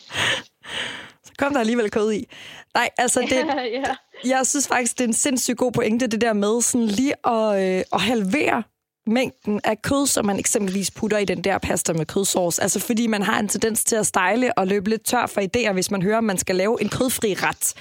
Så 1.24 1.32
kom 1.38 1.52
der 1.52 1.60
alligevel 1.60 1.90
kød 1.90 2.12
i. 2.12 2.28
Nej, 2.74 2.90
altså, 2.98 3.20
det, 3.20 3.32
ja. 3.72 3.96
jeg 4.24 4.46
synes 4.46 4.68
faktisk, 4.68 4.98
det 4.98 5.04
er 5.04 5.08
en 5.08 5.14
sindssygt 5.14 5.58
god 5.58 5.72
pointe, 5.72 6.06
det 6.06 6.20
der 6.20 6.32
med 6.32 6.62
sådan 6.62 6.86
lige 6.86 7.26
at, 7.26 7.62
øh, 7.62 7.84
at 7.92 8.00
halvere 8.00 8.62
mængden 9.06 9.60
af 9.64 9.82
kød, 9.82 10.06
som 10.06 10.26
man 10.26 10.38
eksempelvis 10.38 10.90
putter 10.90 11.18
i 11.18 11.24
den 11.24 11.44
der 11.44 11.58
pasta 11.58 11.92
med 11.92 12.06
kødsovs. 12.06 12.58
Altså 12.58 12.80
fordi 12.80 13.06
man 13.06 13.22
har 13.22 13.38
en 13.38 13.48
tendens 13.48 13.84
til 13.84 13.96
at 13.96 14.06
stejle 14.06 14.58
og 14.58 14.66
løbe 14.66 14.90
lidt 14.90 15.04
tør 15.04 15.26
for 15.26 15.40
idéer, 15.40 15.72
hvis 15.72 15.90
man 15.90 16.02
hører, 16.02 16.18
at 16.18 16.24
man 16.24 16.38
skal 16.38 16.56
lave 16.56 16.82
en 16.82 16.88
kødfri 16.88 17.34
ret. 17.34 17.74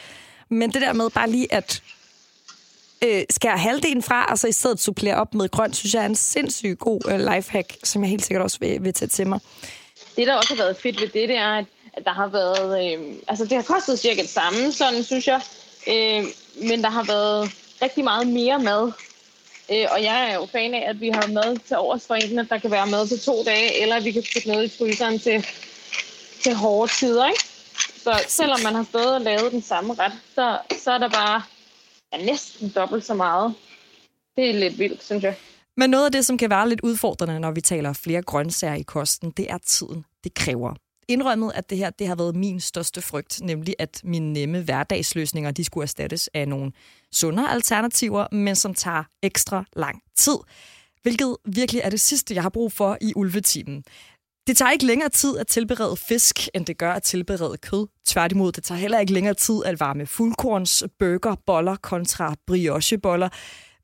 Men 0.49 0.73
det 0.73 0.81
der 0.81 0.93
med 0.93 1.09
bare 1.09 1.29
lige 1.29 1.53
at 1.53 1.81
øh, 3.03 3.23
skære 3.29 3.57
halvdelen 3.57 4.03
fra, 4.03 4.25
og 4.25 4.39
så 4.39 4.47
i 4.47 4.51
stedet 4.51 4.79
supplere 4.79 5.15
op 5.15 5.33
med 5.33 5.49
grønt, 5.49 5.75
synes 5.75 5.93
jeg 5.93 6.01
er 6.01 6.05
en 6.05 6.15
sindssygt 6.15 6.79
god 6.79 7.01
øh, 7.09 7.19
lifehack, 7.19 7.77
som 7.83 8.01
jeg 8.03 8.09
helt 8.09 8.25
sikkert 8.25 8.43
også 8.43 8.57
vil, 8.59 8.83
vil 8.83 8.93
tage 8.93 9.09
til 9.09 9.27
mig. 9.27 9.39
Det, 10.15 10.27
der 10.27 10.35
også 10.35 10.55
har 10.55 10.63
været 10.63 10.77
fedt 10.77 11.01
ved 11.01 11.07
det, 11.07 11.29
det 11.29 11.37
er, 11.37 11.53
at, 11.53 11.65
der 12.05 12.13
har 12.13 12.27
været... 12.27 12.93
Øh, 12.93 13.15
altså, 13.27 13.45
det 13.45 13.53
har 13.53 13.61
kostet 13.61 13.99
cirka 13.99 14.21
det 14.21 14.29
samme, 14.29 14.71
sådan 14.71 15.03
synes 15.03 15.27
jeg. 15.27 15.41
Øh, 15.87 16.23
men 16.69 16.83
der 16.83 16.89
har 16.89 17.03
været 17.03 17.51
rigtig 17.81 18.03
meget 18.03 18.27
mere 18.27 18.59
mad. 18.59 18.91
Øh, 19.71 19.85
og 19.91 20.03
jeg 20.03 20.29
er 20.29 20.35
jo 20.35 20.47
fan 20.51 20.73
af, 20.73 20.89
at 20.89 21.01
vi 21.01 21.09
har 21.09 21.27
mad 21.27 21.57
til 21.67 21.77
overs 21.77 22.07
for 22.07 22.15
enten, 22.15 22.39
at 22.39 22.49
der 22.49 22.57
kan 22.57 22.71
være 22.71 22.87
mad 22.87 23.07
til 23.07 23.19
to 23.19 23.43
dage, 23.43 23.81
eller 23.81 23.95
at 23.95 24.05
vi 24.05 24.11
kan 24.11 24.23
putte 24.33 24.47
noget 24.47 24.63
i 24.65 24.77
fryseren 24.77 25.19
til, 25.19 25.45
til 26.43 26.53
hårde 26.53 26.91
tider, 26.91 27.27
ikke? 27.27 27.43
Så 28.03 28.23
selvom 28.27 28.59
man 28.63 28.75
har 28.75 28.85
stået 28.89 29.15
og 29.15 29.21
lavet 29.21 29.51
den 29.51 29.61
samme 29.61 29.93
ret, 29.93 30.13
så, 30.35 30.57
så 30.83 30.91
er 30.91 30.97
der 30.97 31.09
bare 31.09 31.41
er 32.11 32.25
næsten 32.25 32.69
dobbelt 32.75 33.05
så 33.05 33.13
meget 33.13 33.55
det 34.37 34.49
er 34.49 34.53
lidt 34.53 34.79
vildt, 34.79 35.03
synes 35.03 35.23
jeg. 35.23 35.35
Men 35.77 35.89
noget 35.89 36.05
af 36.05 36.11
det, 36.11 36.25
som 36.25 36.37
kan 36.37 36.49
være 36.49 36.69
lidt 36.69 36.81
udfordrende, 36.81 37.39
når 37.39 37.51
vi 37.51 37.61
taler 37.61 37.93
flere 37.93 38.21
grøntsager 38.21 38.75
i 38.75 38.81
kosten, 38.81 39.31
det 39.31 39.51
er 39.51 39.57
tiden, 39.57 40.05
det 40.23 40.33
kræver. 40.33 40.73
Indrømmet, 41.07 41.51
at 41.55 41.69
det 41.69 41.77
her 41.77 41.89
det 41.89 42.07
har 42.07 42.15
været 42.15 42.35
min 42.35 42.59
største 42.59 43.01
frygt, 43.01 43.41
nemlig 43.41 43.75
at 43.79 44.01
mine 44.03 44.33
nemme 44.33 44.61
hverdagsløsninger 44.61 45.51
de 45.51 45.63
skulle 45.63 45.83
erstattes 45.83 46.29
af 46.33 46.47
nogle 46.47 46.71
sundere 47.11 47.51
alternativer, 47.51 48.27
men 48.31 48.55
som 48.55 48.73
tager 48.73 49.03
ekstra 49.23 49.65
lang 49.75 50.01
tid. 50.15 50.37
Hvilket 51.01 51.37
virkelig 51.45 51.81
er 51.81 51.89
det 51.89 52.01
sidste, 52.01 52.35
jeg 52.35 52.43
har 52.43 52.49
brug 52.49 52.71
for 52.71 52.97
i 53.01 53.13
ulvetimen. 53.15 53.83
Det 54.47 54.57
tager 54.57 54.71
ikke 54.71 54.85
længere 54.85 55.09
tid 55.09 55.37
at 55.37 55.47
tilberede 55.47 55.97
fisk, 55.97 56.49
end 56.53 56.65
det 56.65 56.77
gør 56.77 56.91
at 56.91 57.03
tilberede 57.03 57.57
kød. 57.57 57.87
Tværtimod, 58.05 58.51
det 58.51 58.63
tager 58.63 58.79
heller 58.79 58.99
ikke 58.99 59.13
længere 59.13 59.33
tid 59.33 59.55
at 59.65 59.79
varme 59.79 60.05
fuldkorns, 60.05 60.83
burger, 60.99 61.35
boller 61.45 61.75
kontra 61.75 62.35
briocheboller. 62.47 63.29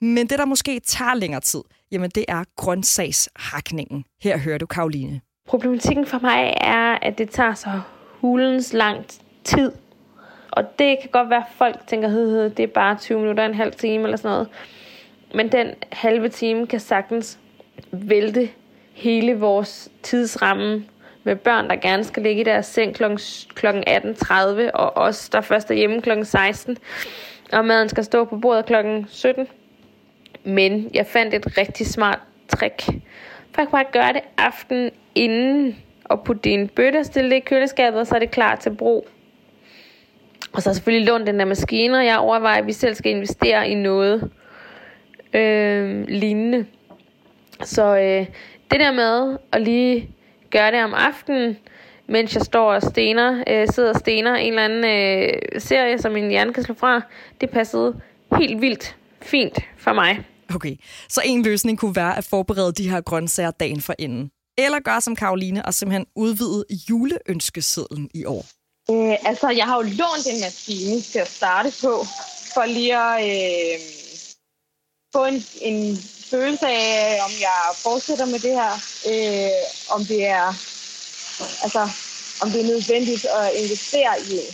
Men 0.02 0.28
det, 0.28 0.40
der 0.40 0.46
måske 0.46 0.80
tager 0.80 1.14
længere 1.14 1.42
tid, 1.42 1.62
jamen 1.92 2.10
det 2.10 2.26
er 2.28 2.44
grøntsagshakningen. 2.56 4.06
Her 4.22 4.38
hører 4.38 4.58
du 4.58 4.66
Karoline. 4.66 5.22
Problematikken 5.48 6.06
for 6.06 6.20
mig 6.20 6.54
er, 6.62 6.98
at 7.02 7.18
det 7.18 7.30
tager 7.30 7.54
så 7.54 7.82
hulens 8.22 8.74
lang 8.74 9.06
tid. 9.44 9.72
Og 10.52 10.64
det 10.80 10.98
kan 11.02 11.10
godt 11.12 11.30
være, 11.30 11.40
at 11.40 11.54
folk 11.58 11.88
tænker, 11.88 12.46
at 12.46 12.58
det 12.58 12.64
er 12.64 12.68
bare 12.68 12.98
20 12.98 13.20
minutter, 13.20 13.46
en 13.46 13.54
halv 13.54 13.74
time 13.74 14.04
eller 14.04 14.18
sådan 14.18 14.32
noget. 14.32 14.48
Men 15.36 15.52
den 15.52 15.68
halve 15.92 16.30
time 16.30 16.68
kan 16.68 16.80
sagtens 16.80 17.40
vælte 17.92 18.50
hele 18.94 19.40
vores 19.40 19.90
tidsramme 20.04 20.86
med 21.24 21.36
børn, 21.36 21.70
der 21.70 21.76
gerne 21.76 22.04
skal 22.04 22.24
ligge 22.24 22.42
i 22.42 22.44
deres 22.44 22.66
seng 22.66 22.96
kl. 22.96 23.04
18.30, 23.04 24.72
og 24.74 24.98
os, 24.98 25.30
der 25.30 25.42
først 25.42 25.72
er 25.72 25.76
hjemme 25.76 26.02
kl. 26.02 26.10
16, 26.24 26.78
og 27.52 27.66
maden 27.66 27.90
skal 27.90 28.04
stå 28.04 28.26
på 28.26 28.38
bordet 28.38 28.66
kl. 28.66 28.74
17. 29.08 29.48
Men 30.44 30.92
jeg 30.94 31.06
fandt 31.06 31.34
et 31.34 31.58
rigtig 31.58 31.88
smart 31.88 32.20
trick. 32.48 32.84
For 33.52 33.62
jeg 33.62 33.68
kan 33.68 33.72
bare 33.72 33.86
gøre 33.92 34.14
det 34.14 34.22
aften 34.38 34.92
inden, 35.16 35.76
og 36.04 36.24
putte 36.24 36.42
din 36.42 36.68
bøtte, 36.68 37.04
stille 37.04 37.30
det 37.30 37.36
i 37.36 37.40
køleskabet, 37.40 38.00
og 38.00 38.08
så 38.08 38.16
er 38.16 38.20
det 38.20 38.32
klar 38.32 38.56
til 38.56 38.76
brug. 38.76 39.08
Og 40.54 40.62
så 40.62 40.70
har 40.70 40.72
jeg 40.72 40.76
selvfølgelig 40.76 41.08
lånt 41.08 41.28
den 41.28 41.40
der 41.40 41.46
maskine, 41.46 41.98
og 41.98 42.06
jeg 42.06 42.18
overvejer, 42.18 42.62
at 42.62 42.68
vi 42.68 42.74
selv 42.74 42.96
skal 42.96 43.12
investere 43.12 43.70
i 43.70 43.76
noget 43.76 44.32
øh, 45.34 46.08
lignende. 46.08 46.66
Så 47.64 47.98
øh, 47.98 48.26
det 48.74 48.80
der 48.80 48.92
med 48.92 49.38
at 49.52 49.62
lige 49.62 50.10
gøre 50.52 50.72
det 50.72 50.84
om 50.84 50.94
aftenen, 50.94 51.58
mens 52.08 52.36
jeg 52.36 52.42
står 52.42 52.74
og 52.74 52.82
stener, 52.82 53.44
øh, 53.48 53.68
sidder 53.68 53.90
og 53.90 54.00
stener 54.00 54.36
en 54.36 54.48
eller 54.48 54.66
anden 54.66 54.86
øh, 54.86 55.62
serie, 55.62 56.02
som 56.02 56.12
min 56.12 56.30
hjerne 56.30 56.54
kan 56.54 56.64
slå 56.64 56.76
fra, 56.76 57.02
det 57.42 57.50
passede 57.50 58.02
helt 58.38 58.62
vildt 58.62 58.96
fint 59.22 59.60
for 59.78 59.94
mig. 59.94 60.20
Okay, 60.56 60.76
så 61.10 61.22
en 61.26 61.44
løsning 61.44 61.80
kunne 61.80 61.96
være 61.96 62.18
at 62.18 62.24
forberede 62.24 62.74
de 62.74 62.90
her 62.90 63.02
grøntsager 63.02 63.52
dagen 63.52 63.82
for 63.82 63.96
inden. 64.00 64.32
Eller 64.58 64.80
gøre 64.80 65.02
som 65.02 65.16
Karoline 65.16 65.66
og 65.66 65.74
simpelthen 65.74 66.06
udvide 66.16 66.66
juleønskesedlen 66.90 68.10
i 68.14 68.26
år. 68.26 68.46
Øh, 68.92 69.30
altså, 69.30 69.50
jeg 69.50 69.66
har 69.66 69.76
jo 69.76 69.82
lånt 69.82 70.28
en 70.34 70.42
maskine 70.42 71.02
til 71.02 71.20
at 71.20 71.28
starte 71.28 71.70
på, 71.82 72.06
for 72.54 72.66
lige 72.66 72.98
at 72.98 73.24
øh, 73.24 74.03
få 75.14 75.26
en, 75.26 75.46
en 75.62 75.98
følelse 76.32 76.68
af, 76.68 77.20
om 77.26 77.32
jeg 77.48 77.60
fortsætter 77.76 78.26
med 78.26 78.40
det 78.40 78.54
her, 78.62 78.74
øh, 79.12 79.96
om 79.96 80.06
det 80.06 80.26
er 80.26 80.48
altså, 81.64 81.82
om 82.42 82.48
det 82.52 82.60
er 82.62 82.68
nødvendigt 82.74 83.26
at 83.40 83.46
investere 83.62 84.14
i 84.20 84.26
det. 84.34 84.46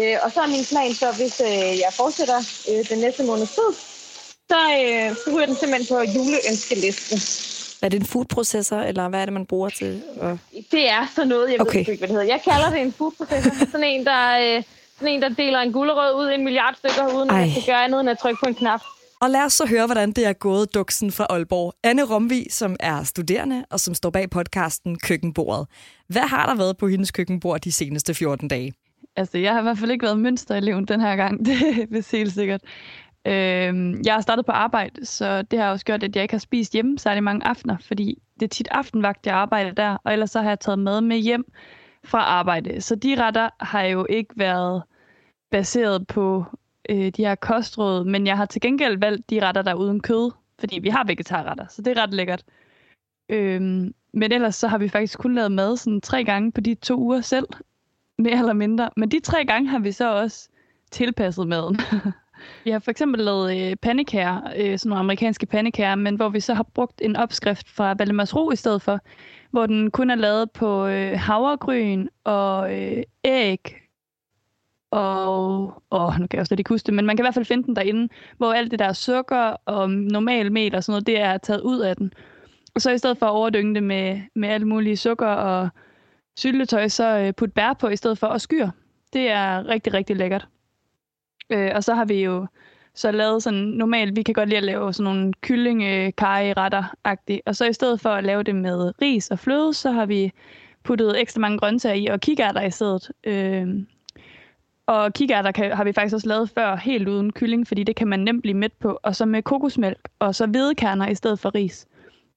Øh, 0.00 0.16
og 0.22 0.32
så 0.32 0.40
er 0.40 0.46
min 0.46 0.64
plan 0.72 0.94
så, 0.94 1.08
hvis 1.12 1.40
øh, 1.40 1.72
jeg 1.84 1.92
fortsætter 1.92 2.38
øh, 2.70 2.88
den 2.90 2.98
næste 2.98 3.22
måned 3.22 3.46
tid, 3.46 3.70
så, 4.50 4.60
øh, 4.82 5.16
så 5.16 5.26
ryger 5.34 5.46
den 5.46 5.56
simpelthen 5.56 5.86
på 5.96 5.98
juleønskelisten. 6.16 7.18
Er 7.82 7.88
det 7.88 8.00
en 8.00 8.06
foodprocessor, 8.06 8.76
eller 8.76 9.08
hvad 9.08 9.20
er 9.20 9.24
det, 9.24 9.32
man 9.32 9.46
bruger 9.46 9.68
til? 9.68 10.02
At... 10.20 10.36
Det 10.70 10.90
er 10.90 11.06
sådan 11.14 11.28
noget, 11.28 11.52
jeg 11.52 11.60
okay. 11.60 11.78
ved 11.78 11.88
ikke, 11.88 11.98
hvad 11.98 12.08
det 12.08 12.16
hedder. 12.16 12.34
Jeg 12.34 12.40
kalder 12.44 12.70
det 12.70 12.80
en 12.80 12.92
foodprocessor. 12.92 13.66
sådan 13.72 13.84
en, 13.84 14.06
der, 14.06 14.56
øh, 14.56 14.62
sådan 14.98 15.14
en, 15.14 15.22
der 15.22 15.28
deler 15.28 15.58
en 15.58 15.72
gulerod 15.72 16.20
ud 16.20 16.30
i 16.30 16.34
en 16.34 16.44
milliard 16.44 16.74
stykker, 16.74 17.14
uden 17.14 17.30
Ej. 17.30 17.36
at 17.36 17.46
jeg 17.46 17.50
skal 17.50 17.72
gøre 17.72 17.84
andet 17.84 18.00
end 18.00 18.10
at 18.10 18.18
trykke 18.18 18.38
på 18.42 18.48
en 18.48 18.54
knap. 18.54 18.80
Og 19.20 19.30
lad 19.30 19.44
os 19.44 19.52
så 19.52 19.66
høre, 19.66 19.86
hvordan 19.86 20.12
det 20.12 20.26
er 20.26 20.32
gået 20.32 20.74
duksen 20.74 21.12
fra 21.12 21.26
Aalborg. 21.30 21.74
Anne 21.84 22.02
Romvi, 22.04 22.46
som 22.50 22.76
er 22.80 23.02
studerende 23.02 23.64
og 23.70 23.80
som 23.80 23.94
står 23.94 24.10
bag 24.10 24.30
podcasten 24.30 24.98
Køkkenbordet. 24.98 25.66
Hvad 26.08 26.22
har 26.22 26.46
der 26.46 26.54
været 26.54 26.76
på 26.76 26.88
hendes 26.88 27.10
køkkenbord 27.10 27.60
de 27.60 27.72
seneste 27.72 28.14
14 28.14 28.48
dage? 28.48 28.72
Altså, 29.16 29.38
jeg 29.38 29.52
har 29.52 29.60
i 29.60 29.62
hvert 29.62 29.78
fald 29.78 29.90
ikke 29.90 30.02
været 30.02 30.18
mønstereleven 30.18 30.84
den 30.84 31.00
her 31.00 31.16
gang. 31.16 31.38
Det 31.46 31.52
er 31.52 32.16
helt 32.16 32.32
sikkert. 32.32 32.60
Øh, 33.26 33.94
jeg 34.06 34.14
har 34.14 34.20
startet 34.20 34.46
på 34.46 34.52
arbejde, 34.52 35.06
så 35.06 35.42
det 35.42 35.58
har 35.58 35.70
også 35.70 35.84
gjort, 35.84 36.02
at 36.02 36.16
jeg 36.16 36.22
ikke 36.22 36.34
har 36.34 36.38
spist 36.38 36.72
hjemme 36.72 36.98
særlig 36.98 37.22
mange 37.22 37.46
aftener, 37.46 37.76
fordi 37.80 38.22
det 38.40 38.42
er 38.42 38.48
tit 38.48 38.68
aftenvagt, 38.70 39.26
jeg 39.26 39.34
arbejder 39.34 39.72
der, 39.72 39.96
og 40.04 40.12
ellers 40.12 40.30
så 40.30 40.40
har 40.40 40.48
jeg 40.48 40.60
taget 40.60 40.78
mad 40.78 41.00
med 41.00 41.16
hjem 41.16 41.44
fra 42.04 42.18
arbejde. 42.18 42.80
Så 42.80 42.94
de 42.94 43.22
retter 43.22 43.48
har 43.60 43.82
jo 43.82 44.06
ikke 44.08 44.34
været 44.36 44.82
baseret 45.50 46.06
på 46.06 46.44
øh, 46.88 47.06
de 47.16 47.24
her 47.24 47.34
kostråd, 47.34 48.04
men 48.04 48.26
jeg 48.26 48.36
har 48.36 48.46
til 48.46 48.60
gengæld 48.60 48.98
valgt 48.98 49.30
de 49.30 49.46
retter, 49.46 49.62
der 49.62 49.70
er 49.70 49.74
uden 49.74 50.00
kød, 50.00 50.30
fordi 50.58 50.78
vi 50.78 50.88
har 50.88 51.04
vegetarretter, 51.04 51.66
så 51.68 51.82
det 51.82 51.98
er 51.98 52.02
ret 52.02 52.14
lækkert. 52.14 52.44
Øhm, 53.28 53.94
men 54.12 54.32
ellers 54.32 54.54
så 54.54 54.68
har 54.68 54.78
vi 54.78 54.88
faktisk 54.88 55.18
kun 55.18 55.34
lavet 55.34 55.52
mad 55.52 55.76
sådan 55.76 56.00
tre 56.00 56.24
gange 56.24 56.52
på 56.52 56.60
de 56.60 56.74
to 56.74 56.98
uger 56.98 57.20
selv, 57.20 57.46
mere 58.18 58.38
eller 58.38 58.52
mindre. 58.52 58.90
Men 58.96 59.10
de 59.10 59.20
tre 59.20 59.44
gange 59.44 59.68
har 59.68 59.78
vi 59.78 59.92
så 59.92 60.14
også 60.14 60.48
tilpasset 60.90 61.48
maden. 61.48 61.78
vi 62.64 62.70
har 62.70 62.78
for 62.78 62.90
eksempel 62.90 63.24
lavet 63.24 63.70
øh, 63.70 63.76
pandekager, 63.76 64.40
øh, 64.56 64.78
sådan 64.78 64.88
nogle 64.88 65.00
amerikanske 65.00 65.46
pandekager, 65.46 65.94
men 65.94 66.16
hvor 66.16 66.28
vi 66.28 66.40
så 66.40 66.54
har 66.54 66.62
brugt 66.62 67.00
en 67.04 67.16
opskrift 67.16 67.68
fra 67.68 67.94
Valdemarsro 67.98 68.50
i 68.50 68.56
stedet 68.56 68.82
for, 68.82 69.00
hvor 69.50 69.66
den 69.66 69.90
kun 69.90 70.10
er 70.10 70.14
lavet 70.14 70.50
på 70.50 70.86
øh, 70.86 71.18
havregryn 71.18 72.08
og 72.24 72.80
øh, 72.80 73.02
æg, 73.24 73.87
og 74.90 75.82
åh, 75.90 76.18
nu 76.18 76.26
kan 76.26 76.36
jeg 76.36 76.38
jo 76.38 76.44
slet 76.44 76.58
ikke 76.58 76.68
huske 76.68 76.86
det, 76.86 76.94
men 76.94 77.06
man 77.06 77.16
kan 77.16 77.22
i 77.22 77.26
hvert 77.26 77.34
fald 77.34 77.44
finde 77.44 77.66
den 77.66 77.76
derinde, 77.76 78.08
hvor 78.36 78.52
alt 78.52 78.70
det 78.70 78.78
der 78.78 78.92
sukker 78.92 79.56
og 79.64 79.90
normal 79.90 80.52
mel 80.52 80.74
og 80.74 80.84
sådan 80.84 80.92
noget, 80.92 81.06
det 81.06 81.20
er 81.20 81.38
taget 81.38 81.60
ud 81.60 81.80
af 81.80 81.96
den. 81.96 82.12
Og 82.74 82.80
så 82.80 82.90
i 82.90 82.98
stedet 82.98 83.18
for 83.18 83.26
at 83.26 83.32
overdynge 83.32 83.74
det 83.74 83.82
med, 83.82 84.20
med 84.34 84.48
alt 84.48 84.66
muligt 84.66 84.98
sukker 84.98 85.26
og 85.26 85.68
syltetøj, 86.36 86.88
så 86.88 87.18
øh, 87.18 87.34
put 87.34 87.52
bær 87.52 87.72
på 87.72 87.88
i 87.88 87.96
stedet 87.96 88.18
for 88.18 88.26
at 88.26 88.40
skyr. 88.40 88.68
Det 89.12 89.30
er 89.30 89.68
rigtig, 89.68 89.94
rigtig 89.94 90.16
lækkert. 90.16 90.48
Øh, 91.50 91.70
og 91.74 91.84
så 91.84 91.94
har 91.94 92.04
vi 92.04 92.24
jo 92.24 92.46
så 92.94 93.10
lavet 93.10 93.42
sådan, 93.42 93.60
normalt, 93.60 94.16
vi 94.16 94.22
kan 94.22 94.34
godt 94.34 94.48
lide 94.48 94.58
at 94.58 94.64
lave 94.64 94.92
sådan 94.92 95.14
nogle 95.14 95.32
kylling 95.40 95.82
agtigt 97.04 97.42
Og 97.46 97.56
så 97.56 97.64
i 97.64 97.72
stedet 97.72 98.00
for 98.00 98.10
at 98.10 98.24
lave 98.24 98.42
det 98.42 98.54
med 98.56 98.92
ris 99.02 99.30
og 99.30 99.38
fløde, 99.38 99.74
så 99.74 99.90
har 99.90 100.06
vi 100.06 100.32
puttet 100.84 101.20
ekstra 101.20 101.40
mange 101.40 101.58
grøntsager 101.58 101.94
i 101.94 102.06
og 102.06 102.20
kikærter 102.20 102.62
i 102.62 102.70
stedet. 102.70 103.10
Øh, 103.24 103.68
og 104.88 105.12
kikærter 105.12 105.52
kan, 105.52 105.72
har 105.72 105.84
vi 105.84 105.92
faktisk 105.92 106.14
også 106.14 106.28
lavet 106.28 106.50
før 106.50 106.76
helt 106.76 107.08
uden 107.08 107.32
kylling, 107.32 107.66
fordi 107.66 107.84
det 107.84 107.96
kan 107.96 108.08
man 108.08 108.20
nemt 108.20 108.42
blive 108.42 108.54
mæt 108.54 108.72
på. 108.72 108.98
Og 109.02 109.16
så 109.16 109.26
med 109.26 109.42
kokosmælk, 109.42 110.08
og 110.18 110.34
så 110.34 110.46
hvedekerner 110.46 111.08
i 111.08 111.14
stedet 111.14 111.38
for 111.38 111.54
ris. 111.54 111.86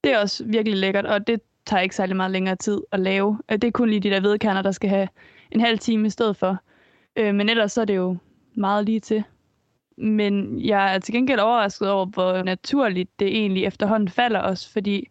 Det 0.04 0.14
er 0.14 0.20
også 0.20 0.44
virkelig 0.46 0.78
lækkert, 0.80 1.06
og 1.06 1.28
det 1.28 1.42
tager 1.66 1.82
ikke 1.82 1.96
særlig 1.96 2.16
meget 2.16 2.32
længere 2.32 2.56
tid 2.56 2.82
at 2.92 3.00
lave. 3.00 3.40
Øh, 3.52 3.58
det 3.58 3.64
er 3.64 3.72
kun 3.72 3.90
lige 3.90 4.00
de 4.00 4.10
der 4.10 4.20
hvedekerner, 4.20 4.62
der 4.62 4.72
skal 4.72 4.90
have 4.90 5.08
en 5.52 5.60
halv 5.60 5.80
time 5.80 6.08
i 6.08 6.10
stedet 6.10 6.36
for. 6.36 6.58
Øh, 7.16 7.36
men 7.36 7.50
ellers 7.50 7.72
så 7.72 7.82
er 7.82 7.86
det 7.86 7.96
jo 7.96 8.18
meget 8.56 8.86
lige 8.86 9.00
til. 9.00 9.24
Men 9.98 10.62
jeg 10.66 10.96
er 10.96 11.00
til 11.00 11.14
gengæld 11.14 11.40
overrasket 11.40 11.90
over, 11.90 12.06
hvor 12.06 12.44
naturligt 12.44 13.20
det 13.20 13.28
egentlig 13.28 13.66
efterhånden 13.66 14.10
falder 14.10 14.42
os, 14.42 14.68
fordi 14.74 15.08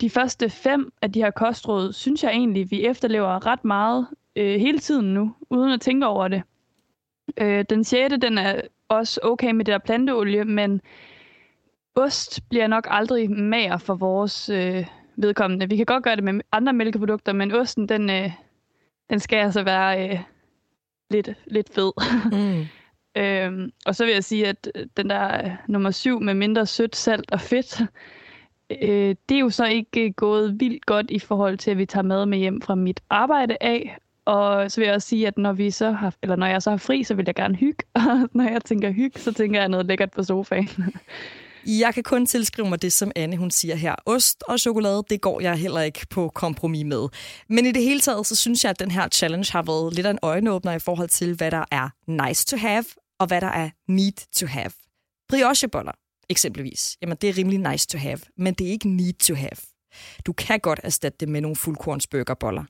de 0.00 0.10
første 0.10 0.50
fem 0.50 0.92
af 1.02 1.12
de 1.12 1.22
her 1.22 1.30
kostråd, 1.30 1.92
synes 1.92 2.22
jeg 2.22 2.30
egentlig, 2.30 2.70
vi 2.70 2.86
efterlever 2.86 3.46
ret 3.46 3.64
meget 3.64 4.06
øh, 4.36 4.60
hele 4.60 4.78
tiden 4.78 5.14
nu, 5.14 5.34
uden 5.50 5.72
at 5.72 5.80
tænke 5.80 6.06
over 6.06 6.28
det. 6.28 6.42
Øh, 7.38 7.64
den 7.70 7.84
sjette, 7.84 8.16
den 8.16 8.38
er 8.38 8.60
også 8.88 9.20
okay 9.22 9.50
med 9.50 9.64
det 9.64 9.72
der 9.72 9.78
planteolie, 9.78 10.44
men 10.44 10.80
ost 11.94 12.40
bliver 12.48 12.66
nok 12.66 12.86
aldrig 12.90 13.30
mager 13.30 13.78
for 13.78 13.94
vores 13.94 14.48
øh, 14.48 14.86
vedkommende. 15.16 15.68
Vi 15.68 15.76
kan 15.76 15.86
godt 15.86 16.04
gøre 16.04 16.16
det 16.16 16.24
med 16.24 16.40
andre 16.52 16.72
mælkeprodukter, 16.72 17.32
men 17.32 17.52
osten, 17.52 17.88
den, 17.88 18.10
øh, 18.10 18.30
den 19.10 19.20
skal 19.20 19.36
altså 19.36 19.62
være 19.62 20.08
øh, 20.08 20.20
lidt, 21.10 21.30
lidt 21.46 21.74
fed. 21.74 21.92
Mm. 22.32 22.66
øhm, 23.22 23.70
og 23.86 23.94
så 23.94 24.04
vil 24.04 24.14
jeg 24.14 24.24
sige, 24.24 24.48
at 24.48 24.68
den 24.96 25.10
der 25.10 25.44
øh, 25.44 25.50
nummer 25.68 25.90
syv 25.90 26.20
med 26.20 26.34
mindre 26.34 26.66
sødt, 26.66 26.96
salt 26.96 27.32
og 27.32 27.40
fedt, 27.40 27.80
øh, 28.70 29.14
det 29.28 29.34
er 29.34 29.40
jo 29.40 29.50
så 29.50 29.66
ikke 29.66 30.12
gået 30.12 30.60
vildt 30.60 30.86
godt 30.86 31.10
i 31.10 31.18
forhold 31.18 31.58
til, 31.58 31.70
at 31.70 31.78
vi 31.78 31.86
tager 31.86 32.02
mad 32.02 32.26
med 32.26 32.38
hjem 32.38 32.60
fra 32.60 32.74
mit 32.74 33.00
arbejde 33.10 33.56
af, 33.60 33.98
og 34.26 34.70
så 34.70 34.80
vil 34.80 34.86
jeg 34.86 34.94
også 34.94 35.08
sige, 35.08 35.26
at 35.26 35.38
når, 35.38 35.52
vi 35.52 35.70
så 35.70 35.90
har, 35.90 36.14
eller 36.22 36.36
når 36.36 36.46
jeg 36.46 36.62
så 36.62 36.70
har 36.70 36.76
fri, 36.76 37.04
så 37.04 37.14
vil 37.14 37.24
jeg 37.26 37.34
gerne 37.34 37.56
hygge. 37.56 37.84
Og 37.94 38.28
når 38.34 38.44
jeg 38.50 38.64
tænker 38.64 38.92
hygge, 38.92 39.20
så 39.20 39.32
tænker 39.32 39.60
jeg 39.60 39.68
noget 39.68 39.86
lækkert 39.86 40.10
på 40.10 40.22
sofaen. 40.22 40.68
Jeg 41.66 41.94
kan 41.94 42.02
kun 42.02 42.26
tilskrive 42.26 42.68
mig 42.68 42.82
det, 42.82 42.92
som 42.92 43.12
Anne 43.16 43.36
hun 43.36 43.50
siger 43.50 43.74
her. 43.74 43.94
Ost 44.06 44.42
og 44.48 44.60
chokolade, 44.60 45.02
det 45.10 45.20
går 45.20 45.40
jeg 45.40 45.56
heller 45.56 45.80
ikke 45.80 46.06
på 46.10 46.30
kompromis 46.34 46.84
med. 46.84 47.08
Men 47.48 47.66
i 47.66 47.72
det 47.72 47.82
hele 47.82 48.00
taget, 48.00 48.26
så 48.26 48.36
synes 48.36 48.64
jeg, 48.64 48.70
at 48.70 48.80
den 48.80 48.90
her 48.90 49.08
challenge 49.08 49.52
har 49.52 49.62
været 49.62 49.94
lidt 49.94 50.06
af 50.06 50.10
en 50.10 50.18
øjenåbner 50.22 50.72
i 50.72 50.78
forhold 50.78 51.08
til, 51.08 51.34
hvad 51.34 51.50
der 51.50 51.64
er 51.70 51.88
nice 52.06 52.46
to 52.46 52.56
have, 52.56 52.84
og 53.18 53.26
hvad 53.26 53.40
der 53.40 53.46
er 53.46 53.70
need 53.88 54.26
to 54.36 54.46
have. 54.46 54.70
Briocheboller. 55.28 55.92
eksempelvis, 56.28 56.96
jamen 57.02 57.16
det 57.20 57.30
er 57.30 57.38
rimelig 57.38 57.58
nice 57.70 57.88
to 57.88 57.98
have, 57.98 58.18
men 58.36 58.54
det 58.54 58.66
er 58.66 58.70
ikke 58.70 58.88
need 58.88 59.12
to 59.12 59.34
have. 59.34 59.56
Du 60.26 60.32
kan 60.32 60.60
godt 60.60 60.80
erstatte 60.82 61.16
det 61.20 61.28
med 61.28 61.40
nogle 61.40 61.56
fuldkornsbøgerboller. 61.56 62.64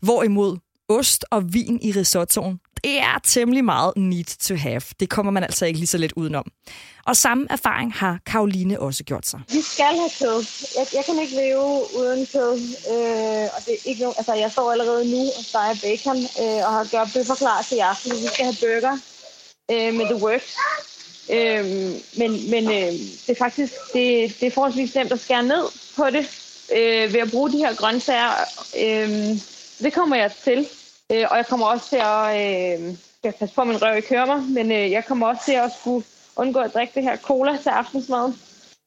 Hvorimod 0.00 0.58
ost 0.88 1.24
og 1.30 1.54
vin 1.54 1.78
i 1.82 1.92
risottoen, 1.92 2.60
det 2.84 2.98
er 2.98 3.18
temmelig 3.24 3.64
meget 3.64 3.92
need 3.96 4.38
to 4.40 4.54
have. 4.54 4.82
Det 5.00 5.10
kommer 5.10 5.32
man 5.32 5.42
altså 5.42 5.66
ikke 5.66 5.78
lige 5.78 5.86
så 5.86 5.98
let 5.98 6.12
udenom. 6.16 6.46
Og 7.06 7.16
samme 7.16 7.46
erfaring 7.50 7.92
har 7.92 8.18
Karoline 8.26 8.80
også 8.80 9.04
gjort 9.04 9.26
sig. 9.26 9.40
Vi 9.52 9.60
skal 9.60 9.84
have 9.84 10.10
kød. 10.18 10.44
Jeg, 10.76 10.86
jeg 10.94 11.04
kan 11.04 11.18
ikke 11.22 11.36
leve 11.36 11.64
uden 11.98 12.26
kød. 12.32 12.54
Øh, 12.92 13.44
og 13.56 13.60
det 13.66 13.72
er 13.74 13.82
ikke 13.84 14.02
nogen, 14.02 14.14
altså, 14.18 14.34
jeg 14.34 14.52
står 14.52 14.72
allerede 14.72 15.10
nu 15.10 15.22
og 15.38 15.44
steger 15.44 15.74
bacon 15.82 16.16
øh, 16.16 16.66
og 16.66 16.72
har 16.72 16.84
gjort 16.90 17.08
bøffer 17.14 17.34
klar 17.34 17.62
til 17.62 17.76
i 17.76 17.80
aften. 17.80 18.12
Vi 18.12 18.26
skal 18.26 18.44
have 18.44 18.56
burger 18.60 18.98
øh, 19.70 19.94
med 19.94 20.04
The 20.04 20.24
Works. 20.24 20.56
Øh, 21.30 21.64
men 22.18 22.50
men 22.50 22.64
øh, 22.64 22.92
det 23.26 23.30
er 23.30 23.34
faktisk 23.38 23.72
det, 23.92 24.36
det 24.40 24.46
er 24.46 24.50
forholdsvis 24.50 24.94
nemt 24.94 25.12
at 25.12 25.20
skære 25.20 25.42
ned 25.42 25.64
på 25.96 26.04
det 26.10 26.24
øh, 26.76 27.12
ved 27.12 27.20
at 27.20 27.30
bruge 27.30 27.52
de 27.52 27.58
her 27.58 27.74
grøntsager. 27.74 28.32
Øh, 28.78 29.38
det 29.78 29.92
kommer 29.92 30.16
jeg 30.16 30.32
til. 30.32 30.66
Øh, 31.12 31.24
og 31.30 31.36
jeg 31.36 31.46
kommer 31.46 31.66
også 31.66 31.88
til 31.88 32.00
at... 32.02 32.80
Øh, 32.80 32.96
jeg 33.24 33.34
passe 33.34 33.54
på, 33.54 33.60
at 33.60 33.66
min 33.66 33.82
røv 33.82 33.96
ikke 33.96 34.08
hører 34.08 34.26
mig, 34.26 34.42
men 34.42 34.72
øh, 34.72 34.90
jeg 34.90 35.04
kommer 35.04 35.26
også 35.26 35.42
til 35.44 35.52
at 35.52 35.70
skulle 35.80 36.04
undgå 36.36 36.60
at 36.60 36.74
drikke 36.74 36.92
det 36.94 37.02
her 37.02 37.16
cola 37.16 37.56
til 37.56 37.68
aftensmaden. 37.68 38.34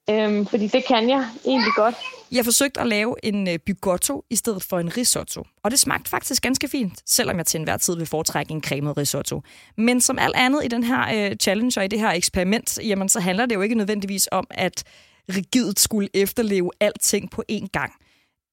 Øhm, 0.10 0.46
fordi 0.46 0.68
det 0.68 0.86
kan 0.86 1.10
jeg 1.10 1.26
egentlig 1.46 1.72
godt. 1.76 1.96
Jeg 2.32 2.46
forsøgte 2.46 2.82
at 2.82 2.88
lave 2.88 3.16
en 3.24 3.48
øh, 3.48 3.60
bygotto 3.60 4.24
i 4.30 4.36
stedet 4.36 4.64
for 4.64 4.80
en 4.80 4.98
risotto. 4.98 5.44
Og 5.64 5.72
det 5.72 5.80
smagte 5.80 6.10
faktisk 6.10 6.42
ganske 6.42 6.68
fint, 6.68 6.94
selvom 7.06 7.38
jeg 7.38 7.46
til 7.46 7.58
enhver 7.58 7.78
tid 7.78 7.96
vil 7.96 8.06
foretrække 8.06 8.52
en 8.52 8.64
cremet 8.64 8.98
risotto. 8.98 9.42
Men 9.78 10.02
som 10.02 10.20
alt 10.20 10.36
andet 10.36 10.66
i 10.66 10.68
den 10.68 10.84
her 10.84 11.30
øh, 11.30 11.36
challenge 11.36 11.80
og 11.80 11.86
i 11.86 11.88
det 11.88 12.00
her 12.00 12.12
eksperiment, 12.12 12.80
jamen 12.84 13.10
så 13.10 13.20
handler 13.20 13.46
det 13.46 13.56
jo 13.56 13.62
ikke 13.62 13.76
nødvendigvis 13.76 14.30
om, 14.32 14.48
at 14.50 14.84
rigidt 15.30 15.80
skulle 15.80 16.10
efterleve 16.14 16.72
alting 16.80 17.32
på 17.32 17.44
én 17.52 17.68
gang. 17.74 17.94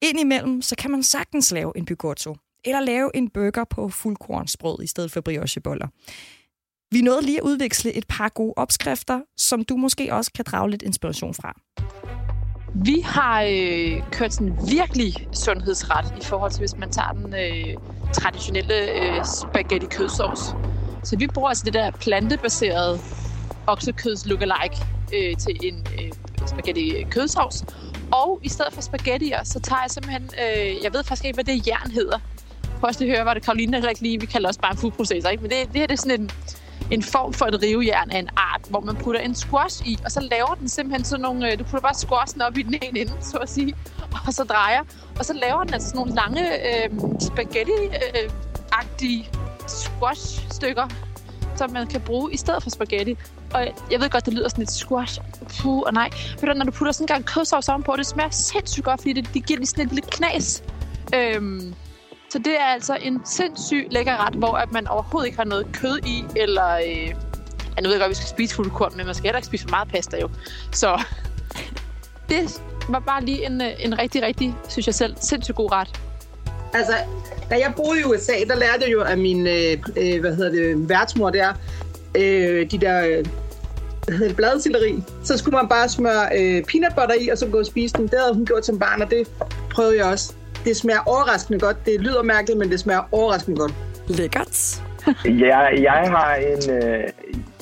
Indimellem, 0.01 0.61
så 0.61 0.75
kan 0.75 0.91
man 0.91 1.03
sagtens 1.03 1.51
lave 1.51 1.71
en 1.75 1.85
bygotto. 1.85 2.35
Eller 2.65 2.79
lave 2.79 3.15
en 3.15 3.29
burger 3.29 3.63
på 3.63 3.89
fuldkornsbrød 3.89 4.83
i 4.83 4.87
stedet 4.87 5.11
for 5.11 5.21
briocheboller. 5.21 5.87
Vi 6.91 7.01
nåede 7.01 7.21
lige 7.21 7.37
at 7.37 7.43
udveksle 7.43 7.93
et 7.93 8.07
par 8.07 8.29
gode 8.29 8.53
opskrifter, 8.57 9.21
som 9.37 9.63
du 9.63 9.77
måske 9.77 10.13
også 10.13 10.31
kan 10.35 10.45
drage 10.47 10.69
lidt 10.69 10.81
inspiration 10.81 11.33
fra. 11.33 11.61
Vi 12.75 12.99
har 12.99 13.43
øh, 13.43 14.11
kørt 14.11 14.33
sådan 14.33 14.57
virkelig 14.71 15.27
sundhedsret 15.33 16.13
i 16.21 16.25
forhold 16.25 16.51
til, 16.51 16.59
hvis 16.59 16.77
man 16.77 16.91
tager 16.91 17.11
den 17.11 17.33
øh, 17.33 17.77
traditionelle 18.13 18.91
øh, 18.91 19.25
spaghetti 19.25 19.87
kødsovs. 19.87 20.39
Så 21.03 21.17
vi 21.17 21.27
bruger 21.27 21.49
altså 21.49 21.65
det 21.65 21.73
der 21.73 21.91
plantebaserede 21.91 22.99
oksekøds 23.67 24.25
lookalike 24.25 24.75
øh, 25.13 25.37
til 25.37 25.59
en 25.63 25.87
øh, 25.99 26.11
spaghetti 26.47 27.05
kødsovs. 27.11 27.63
Og 28.11 28.39
i 28.43 28.49
stedet 28.49 28.73
for 28.73 28.81
spaghettier, 28.81 29.43
så 29.43 29.59
tager 29.59 29.81
jeg 29.81 29.91
simpelthen, 29.91 30.23
øh, 30.23 30.83
jeg 30.83 30.93
ved 30.93 31.03
faktisk 31.03 31.25
ikke, 31.25 31.35
hvad 31.35 31.43
det 31.43 31.67
jern 31.67 31.91
hedder. 31.91 32.19
Prøv 32.79 32.89
at 32.89 32.99
høre, 32.99 33.25
var 33.25 33.33
det 33.33 33.43
Karoline 33.43 33.81
der 33.81 33.89
ikke 33.89 34.01
lige, 34.01 34.19
vi 34.19 34.25
kalder 34.25 34.47
også 34.47 34.59
bare 34.59 34.71
en 34.71 34.77
foodprocessor, 34.77 35.29
ikke? 35.29 35.41
Men 35.41 35.51
det, 35.51 35.67
det 35.67 35.75
her 35.75 35.87
det 35.87 35.93
er 35.93 35.97
sådan 35.97 36.21
en, 36.21 36.31
en 36.91 37.03
form 37.03 37.33
for 37.33 37.45
et 37.45 37.63
rivejern 37.63 38.11
af 38.11 38.19
en 38.19 38.29
art, 38.37 38.61
hvor 38.69 38.79
man 38.79 38.95
putter 38.95 39.21
en 39.21 39.35
squash 39.35 39.87
i, 39.87 39.97
og 40.05 40.11
så 40.11 40.19
laver 40.19 40.55
den 40.55 40.69
simpelthen 40.69 41.05
sådan 41.05 41.21
nogle, 41.21 41.51
øh, 41.51 41.59
du 41.59 41.63
putter 41.63 41.81
bare 41.81 41.93
squashen 41.93 42.41
op 42.41 42.57
i 42.57 42.61
den 42.61 42.73
ene 42.73 42.99
ende, 42.99 43.13
så 43.21 43.37
at 43.37 43.49
sige, 43.49 43.75
og 44.27 44.33
så 44.33 44.43
drejer, 44.43 44.81
og 45.19 45.25
så 45.25 45.33
laver 45.33 45.63
den 45.63 45.73
altså 45.73 45.89
sådan 45.89 45.99
nogle 45.99 46.15
lange 46.15 46.67
øh, 46.67 46.89
spaghetti-agtige 47.19 49.29
squash-stykker, 49.67 50.87
som 51.55 51.71
man 51.71 51.87
kan 51.87 52.01
bruge 52.01 52.33
i 52.33 52.37
stedet 52.37 52.63
for 52.63 52.69
spaghetti. 52.69 53.17
Og 53.53 53.67
jeg 53.91 54.01
ved 54.01 54.09
godt, 54.09 54.25
det 54.25 54.33
lyder 54.33 54.49
sådan 54.49 54.61
lidt 54.61 54.71
squash. 54.71 55.21
Puh, 55.61 55.79
og 55.79 55.93
nej. 55.93 56.09
Men 56.41 56.57
når 56.57 56.65
du 56.65 56.71
putter 56.71 56.91
sådan 56.91 57.03
en 57.03 57.07
gang 57.07 57.25
kødsovs 57.25 57.69
ovenpå, 57.69 57.95
det 57.97 58.05
smager 58.05 58.29
sindssygt 58.29 58.85
godt, 58.85 59.01
fordi 59.01 59.13
det, 59.13 59.29
det 59.33 59.45
giver 59.45 59.57
lige 59.57 59.67
sådan 59.67 59.85
et 59.85 59.91
lille 59.91 60.09
knas. 60.11 60.63
Øhm, 61.15 61.73
så 62.29 62.39
det 62.39 62.59
er 62.59 62.65
altså 62.65 62.97
en 63.01 63.21
sindssygt 63.25 63.93
lækker 63.93 64.25
ret, 64.25 64.33
hvor 64.33 64.53
at 64.53 64.71
man 64.71 64.87
overhovedet 64.87 65.27
ikke 65.27 65.37
har 65.37 65.45
noget 65.45 65.67
kød 65.73 65.99
i, 66.05 66.23
eller... 66.35 66.73
Øh, 66.73 67.15
nu 67.81 67.87
ved 67.87 67.91
jeg 67.91 67.99
godt, 67.99 68.03
at 68.03 68.09
vi 68.09 68.15
skal 68.15 68.27
spise 68.27 68.55
fuldkorn, 68.55 68.93
men 68.97 69.05
man 69.05 69.15
skal 69.15 69.23
heller 69.23 69.37
ikke 69.37 69.47
spise 69.47 69.63
for 69.63 69.69
meget 69.69 69.87
pasta 69.87 70.19
jo. 70.21 70.29
Så 70.71 71.01
det 72.29 72.61
var 72.89 72.99
bare 72.99 73.25
lige 73.25 73.45
en, 73.45 73.61
øh, 73.61 73.71
en 73.79 73.99
rigtig, 73.99 74.21
rigtig, 74.21 74.55
synes 74.69 74.87
jeg 74.87 74.95
selv, 74.95 75.15
sindssygt 75.21 75.55
god 75.55 75.71
ret. 75.71 76.01
Altså, 76.73 76.93
da 77.49 77.55
jeg 77.55 77.73
boede 77.75 77.99
i 77.99 78.03
USA, 78.03 78.33
der 78.47 78.55
lærte 78.55 78.83
jeg 78.83 78.91
jo 78.91 79.01
af 79.01 79.17
min, 79.17 79.47
øh, 79.47 79.77
øh 79.97 80.19
hvad 80.19 80.35
hedder 80.35 80.51
det, 80.51 80.89
værtsmor 80.89 81.29
der, 81.29 81.53
øh, 82.15 82.71
de 82.71 82.77
der, 82.77 83.07
øh, 83.07 83.25
hedder 84.11 84.35
bladsilleri. 84.35 85.03
Så 85.23 85.37
skulle 85.37 85.55
man 85.55 85.67
bare 85.67 85.89
smøre 85.89 86.23
øh, 86.39 86.63
peanut 86.63 86.93
butter 86.95 87.15
i, 87.21 87.27
og 87.27 87.37
så 87.37 87.47
gå 87.47 87.59
og 87.59 87.65
spise 87.65 87.93
den. 87.97 88.03
Det 88.03 88.19
havde 88.19 88.33
hun 88.33 88.45
gjort 88.45 88.65
som 88.65 88.79
barn, 88.79 89.01
og 89.01 89.09
det 89.09 89.27
prøvede 89.71 89.97
jeg 89.97 90.05
også. 90.05 90.33
Det 90.65 90.75
smager 90.75 90.99
overraskende 91.05 91.59
godt. 91.59 91.85
Det 91.85 92.01
lyder 92.01 92.23
mærkeligt, 92.23 92.59
men 92.59 92.69
det 92.71 92.79
smager 92.79 93.01
overraskende 93.11 93.57
godt. 93.57 93.73
Lækkert. 94.07 94.83
ja, 95.45 95.59
jeg 95.89 96.03
har 96.15 96.35
en, 96.35 96.63
øh, 96.77 97.03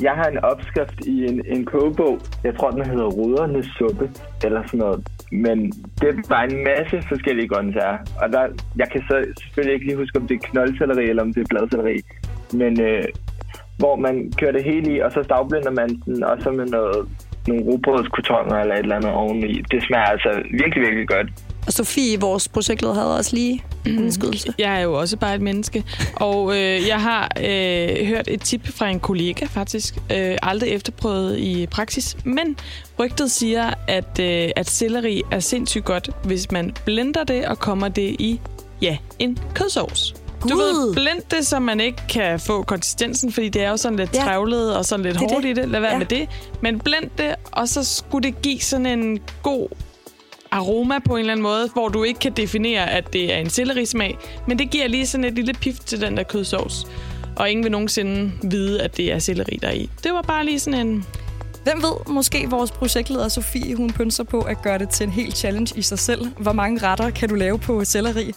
jeg 0.01 0.11
har 0.11 0.25
en 0.25 0.37
opskrift 0.37 1.05
i 1.05 1.25
en, 1.25 1.41
en 1.45 1.65
kogebog. 1.65 2.19
Jeg 2.43 2.57
tror, 2.57 2.71
den 2.71 2.85
hedder 2.85 3.05
Rudernes 3.05 3.65
suppe, 3.77 4.11
eller 4.43 4.61
sådan 4.65 4.79
noget. 4.79 5.07
Men 5.31 5.71
det 6.01 6.09
er 6.09 6.13
bare 6.29 6.51
en 6.51 6.63
masse 6.63 7.07
forskellige 7.09 7.47
grøntsager. 7.47 7.97
Og 8.21 8.29
der, 8.33 8.47
jeg 8.75 8.87
kan 8.91 9.01
så 9.09 9.25
selvfølgelig 9.41 9.73
ikke 9.73 9.85
lige 9.85 9.97
huske, 9.97 10.19
om 10.19 10.27
det 10.27 10.35
er 10.35 10.47
knoldcelleri, 10.51 11.09
eller 11.09 11.23
om 11.23 11.33
det 11.33 11.41
er 11.41 11.47
bladcelleri. 11.49 12.01
Men 12.53 12.81
øh, 12.81 13.03
hvor 13.77 13.95
man 13.95 14.31
kører 14.37 14.51
det 14.51 14.63
hele 14.63 14.95
i, 14.95 14.99
og 14.99 15.11
så 15.11 15.23
stavblinder 15.23 15.71
man 15.71 15.89
den, 16.05 16.23
og 16.23 16.37
så 16.43 16.51
med 16.51 16.65
noget, 16.65 17.07
nogle 17.47 17.63
robrødskutonger 17.65 18.55
eller 18.55 18.75
et 18.75 18.79
eller 18.79 18.95
andet 18.95 19.11
oveni. 19.11 19.61
Det 19.71 19.83
smager 19.87 20.05
altså 20.05 20.29
virkelig, 20.51 20.81
virkelig 20.81 21.07
godt. 21.07 21.27
Og 21.67 21.73
Sofie, 21.73 22.19
vores 22.19 22.47
projektleder, 22.47 22.93
havde 22.93 23.17
også 23.17 23.35
lige 23.35 23.63
en 23.85 24.03
udskydelse. 24.05 24.53
Jeg 24.57 24.77
er 24.77 24.83
jo 24.83 24.93
også 24.93 25.17
bare 25.17 25.35
et 25.35 25.41
menneske. 25.41 25.83
Og 26.15 26.51
øh, 26.51 26.87
jeg 26.87 27.01
har 27.01 27.31
øh, 27.39 28.07
hørt 28.07 28.27
et 28.27 28.41
tip 28.41 28.67
fra 28.67 28.89
en 28.89 28.99
kollega 28.99 29.45
faktisk. 29.45 29.95
Øh, 29.95 30.37
aldrig 30.43 30.69
efterprøvet 30.69 31.37
i 31.37 31.67
praksis. 31.71 32.17
Men 32.23 32.57
rygtet 32.99 33.31
siger, 33.31 33.73
at, 33.87 34.19
øh, 34.19 34.49
at 34.55 34.69
selleri 34.69 35.21
er 35.31 35.39
sindssygt 35.39 35.85
godt, 35.85 36.09
hvis 36.23 36.51
man 36.51 36.75
blender 36.85 37.23
det 37.23 37.45
og 37.45 37.59
kommer 37.59 37.87
det 37.87 38.15
i, 38.19 38.39
ja, 38.81 38.97
en 39.19 39.37
kødsovs. 39.55 40.26
Du 40.43 40.55
ved, 40.57 40.93
blend 40.93 41.21
det, 41.31 41.47
så 41.47 41.59
man 41.59 41.79
ikke 41.79 42.01
kan 42.09 42.39
få 42.39 42.63
konsistensen, 42.63 43.31
fordi 43.31 43.49
det 43.49 43.63
er 43.63 43.69
jo 43.69 43.77
sådan 43.77 43.97
lidt 43.97 44.15
ja. 44.15 44.23
trævlet 44.23 44.75
og 44.75 44.85
sådan 44.85 45.05
lidt 45.05 45.19
det 45.19 45.31
hårdt 45.31 45.43
det. 45.43 45.49
i 45.49 45.53
det. 45.53 45.69
Lad 45.69 45.79
være 45.79 45.91
ja. 45.91 45.97
med 45.97 46.05
det. 46.05 46.29
Men 46.61 46.79
blend 46.79 47.09
det, 47.17 47.35
og 47.51 47.67
så 47.67 47.83
skulle 47.83 48.27
det 48.27 48.41
give 48.41 48.59
sådan 48.59 48.85
en 48.85 49.19
god 49.43 49.67
aroma 50.51 50.99
på 50.99 51.13
en 51.13 51.19
eller 51.19 51.31
anden 51.31 51.43
måde, 51.43 51.69
hvor 51.73 51.87
du 51.87 52.03
ikke 52.03 52.19
kan 52.19 52.33
definere, 52.33 52.89
at 52.89 53.13
det 53.13 53.33
er 53.33 53.37
en 53.37 53.49
sellerismag, 53.49 54.17
men 54.47 54.59
det 54.59 54.69
giver 54.69 54.87
lige 54.87 55.07
sådan 55.07 55.23
et 55.23 55.33
lille 55.33 55.53
pift 55.53 55.85
til 55.85 56.01
den 56.01 56.17
der 56.17 56.23
kødsovs. 56.23 56.87
Og 57.35 57.49
ingen 57.51 57.63
vil 57.63 57.71
nogensinde 57.71 58.31
vide, 58.43 58.81
at 58.81 58.97
det 58.97 59.11
er 59.11 59.19
selleri 59.19 59.59
der 59.61 59.71
i. 59.71 59.89
Det 60.03 60.13
var 60.13 60.21
bare 60.21 60.45
lige 60.45 60.59
sådan 60.59 60.87
en 60.87 61.05
Hvem 61.67 61.83
ved, 61.83 62.13
måske 62.13 62.49
vores 62.49 62.71
projektleder 62.71 63.27
Sofie, 63.27 63.75
hun 63.75 63.93
pynser 63.93 64.23
på 64.23 64.41
at 64.41 64.61
gøre 64.61 64.77
det 64.77 64.89
til 64.89 65.03
en 65.03 65.11
helt 65.11 65.37
challenge 65.37 65.79
i 65.79 65.81
sig 65.81 65.99
selv. 65.99 66.31
Hvor 66.39 66.53
mange 66.53 66.83
retter 66.83 67.09
kan 67.09 67.29
du 67.29 67.35
lave 67.35 67.59
på 67.59 67.85
selleri? 67.85 68.33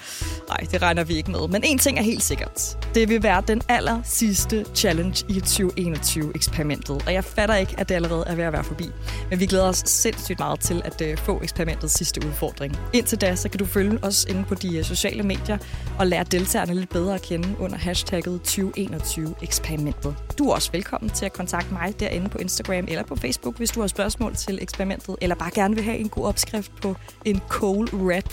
Nej, 0.48 0.56
det 0.70 0.82
regner 0.82 1.04
vi 1.04 1.14
ikke 1.14 1.30
med. 1.30 1.48
Men 1.48 1.64
en 1.64 1.78
ting 1.78 1.98
er 1.98 2.02
helt 2.02 2.22
sikkert. 2.22 2.86
Det 2.94 3.08
vil 3.08 3.22
være 3.22 3.42
den 3.48 3.62
aller 3.68 4.00
sidste 4.04 4.66
challenge 4.74 5.24
i 5.28 5.32
2021-eksperimentet. 5.32 7.02
Og 7.06 7.12
jeg 7.12 7.24
fatter 7.24 7.54
ikke, 7.54 7.74
at 7.78 7.88
det 7.88 7.94
allerede 7.94 8.24
er 8.26 8.34
ved 8.34 8.44
at 8.44 8.52
være 8.52 8.64
forbi. 8.64 8.84
Men 9.30 9.40
vi 9.40 9.46
glæder 9.46 9.68
os 9.68 9.82
sindssygt 9.86 10.38
meget 10.38 10.60
til 10.60 10.82
at 10.84 11.00
øh, 11.00 11.18
få 11.18 11.40
eksperimentets 11.42 11.94
sidste 11.94 12.26
udfordring. 12.26 12.76
Indtil 12.92 13.20
da, 13.20 13.36
så 13.36 13.48
kan 13.48 13.58
du 13.58 13.64
følge 13.64 13.98
os 14.02 14.24
inde 14.24 14.44
på 14.44 14.54
de 14.54 14.78
øh, 14.78 14.84
sociale 14.84 15.22
medier 15.22 15.58
og 15.98 16.06
lære 16.06 16.24
deltagerne 16.24 16.74
lidt 16.74 16.90
bedre 16.90 17.14
at 17.14 17.22
kende 17.22 17.48
under 17.58 17.76
hashtagget 17.76 18.40
2021-eksperimentet. 18.48 20.14
Du 20.40 20.48
er 20.48 20.54
også 20.54 20.72
velkommen 20.72 21.10
til 21.10 21.24
at 21.24 21.32
kontakte 21.32 21.72
mig 21.72 22.00
derinde 22.00 22.28
på 22.28 22.38
Instagram 22.38 22.84
eller 22.88 23.02
på 23.02 23.16
Facebook, 23.16 23.56
hvis 23.56 23.70
du 23.70 23.80
har 23.80 23.86
spørgsmål 23.86 24.34
til 24.34 24.58
eksperimentet, 24.62 25.16
eller 25.20 25.36
bare 25.36 25.50
gerne 25.54 25.74
vil 25.74 25.84
have 25.84 25.98
en 25.98 26.08
god 26.08 26.24
opskrift 26.24 26.72
på 26.82 26.96
en 27.24 27.40
cold 27.48 27.94
wrap. 27.94 28.32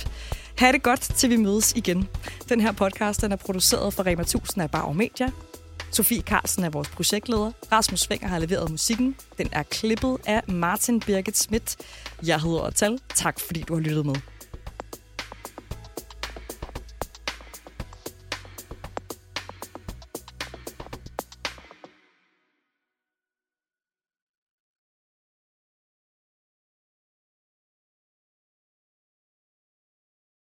Ha' 0.58 0.72
det 0.72 0.84
godt, 0.84 1.02
til 1.02 1.30
vi 1.30 1.36
mødes 1.36 1.74
igen. 1.76 2.08
Den 2.50 2.62
her 2.62 2.72
podcast 2.72 3.22
den 3.22 3.32
er 3.32 3.36
produceret 3.36 3.94
for 3.94 4.06
Rema 4.06 4.22
1000 4.22 4.64
af 4.64 4.72
Bauer 4.72 4.94
Media. 4.94 5.32
Sofie 5.92 6.22
Carlsen 6.22 6.64
er 6.64 6.70
vores 6.70 6.90
projektleder. 6.90 7.52
Rasmus 7.72 8.00
Svinger 8.00 8.28
har 8.28 8.40
leveret 8.40 8.72
musikken. 8.72 9.16
Den 9.38 9.50
er 9.52 9.64
klippet 9.64 10.18
af 10.26 10.42
Martin 10.48 11.00
Birgit 11.00 11.38
Schmidt. 11.38 11.76
Jeg 12.26 12.40
hedder 12.40 12.70
Tal. 12.70 13.00
Tak 13.16 13.40
fordi 13.40 13.62
du 13.62 13.74
har 13.74 13.82
lyttet 13.82 14.06
med. 14.06 14.16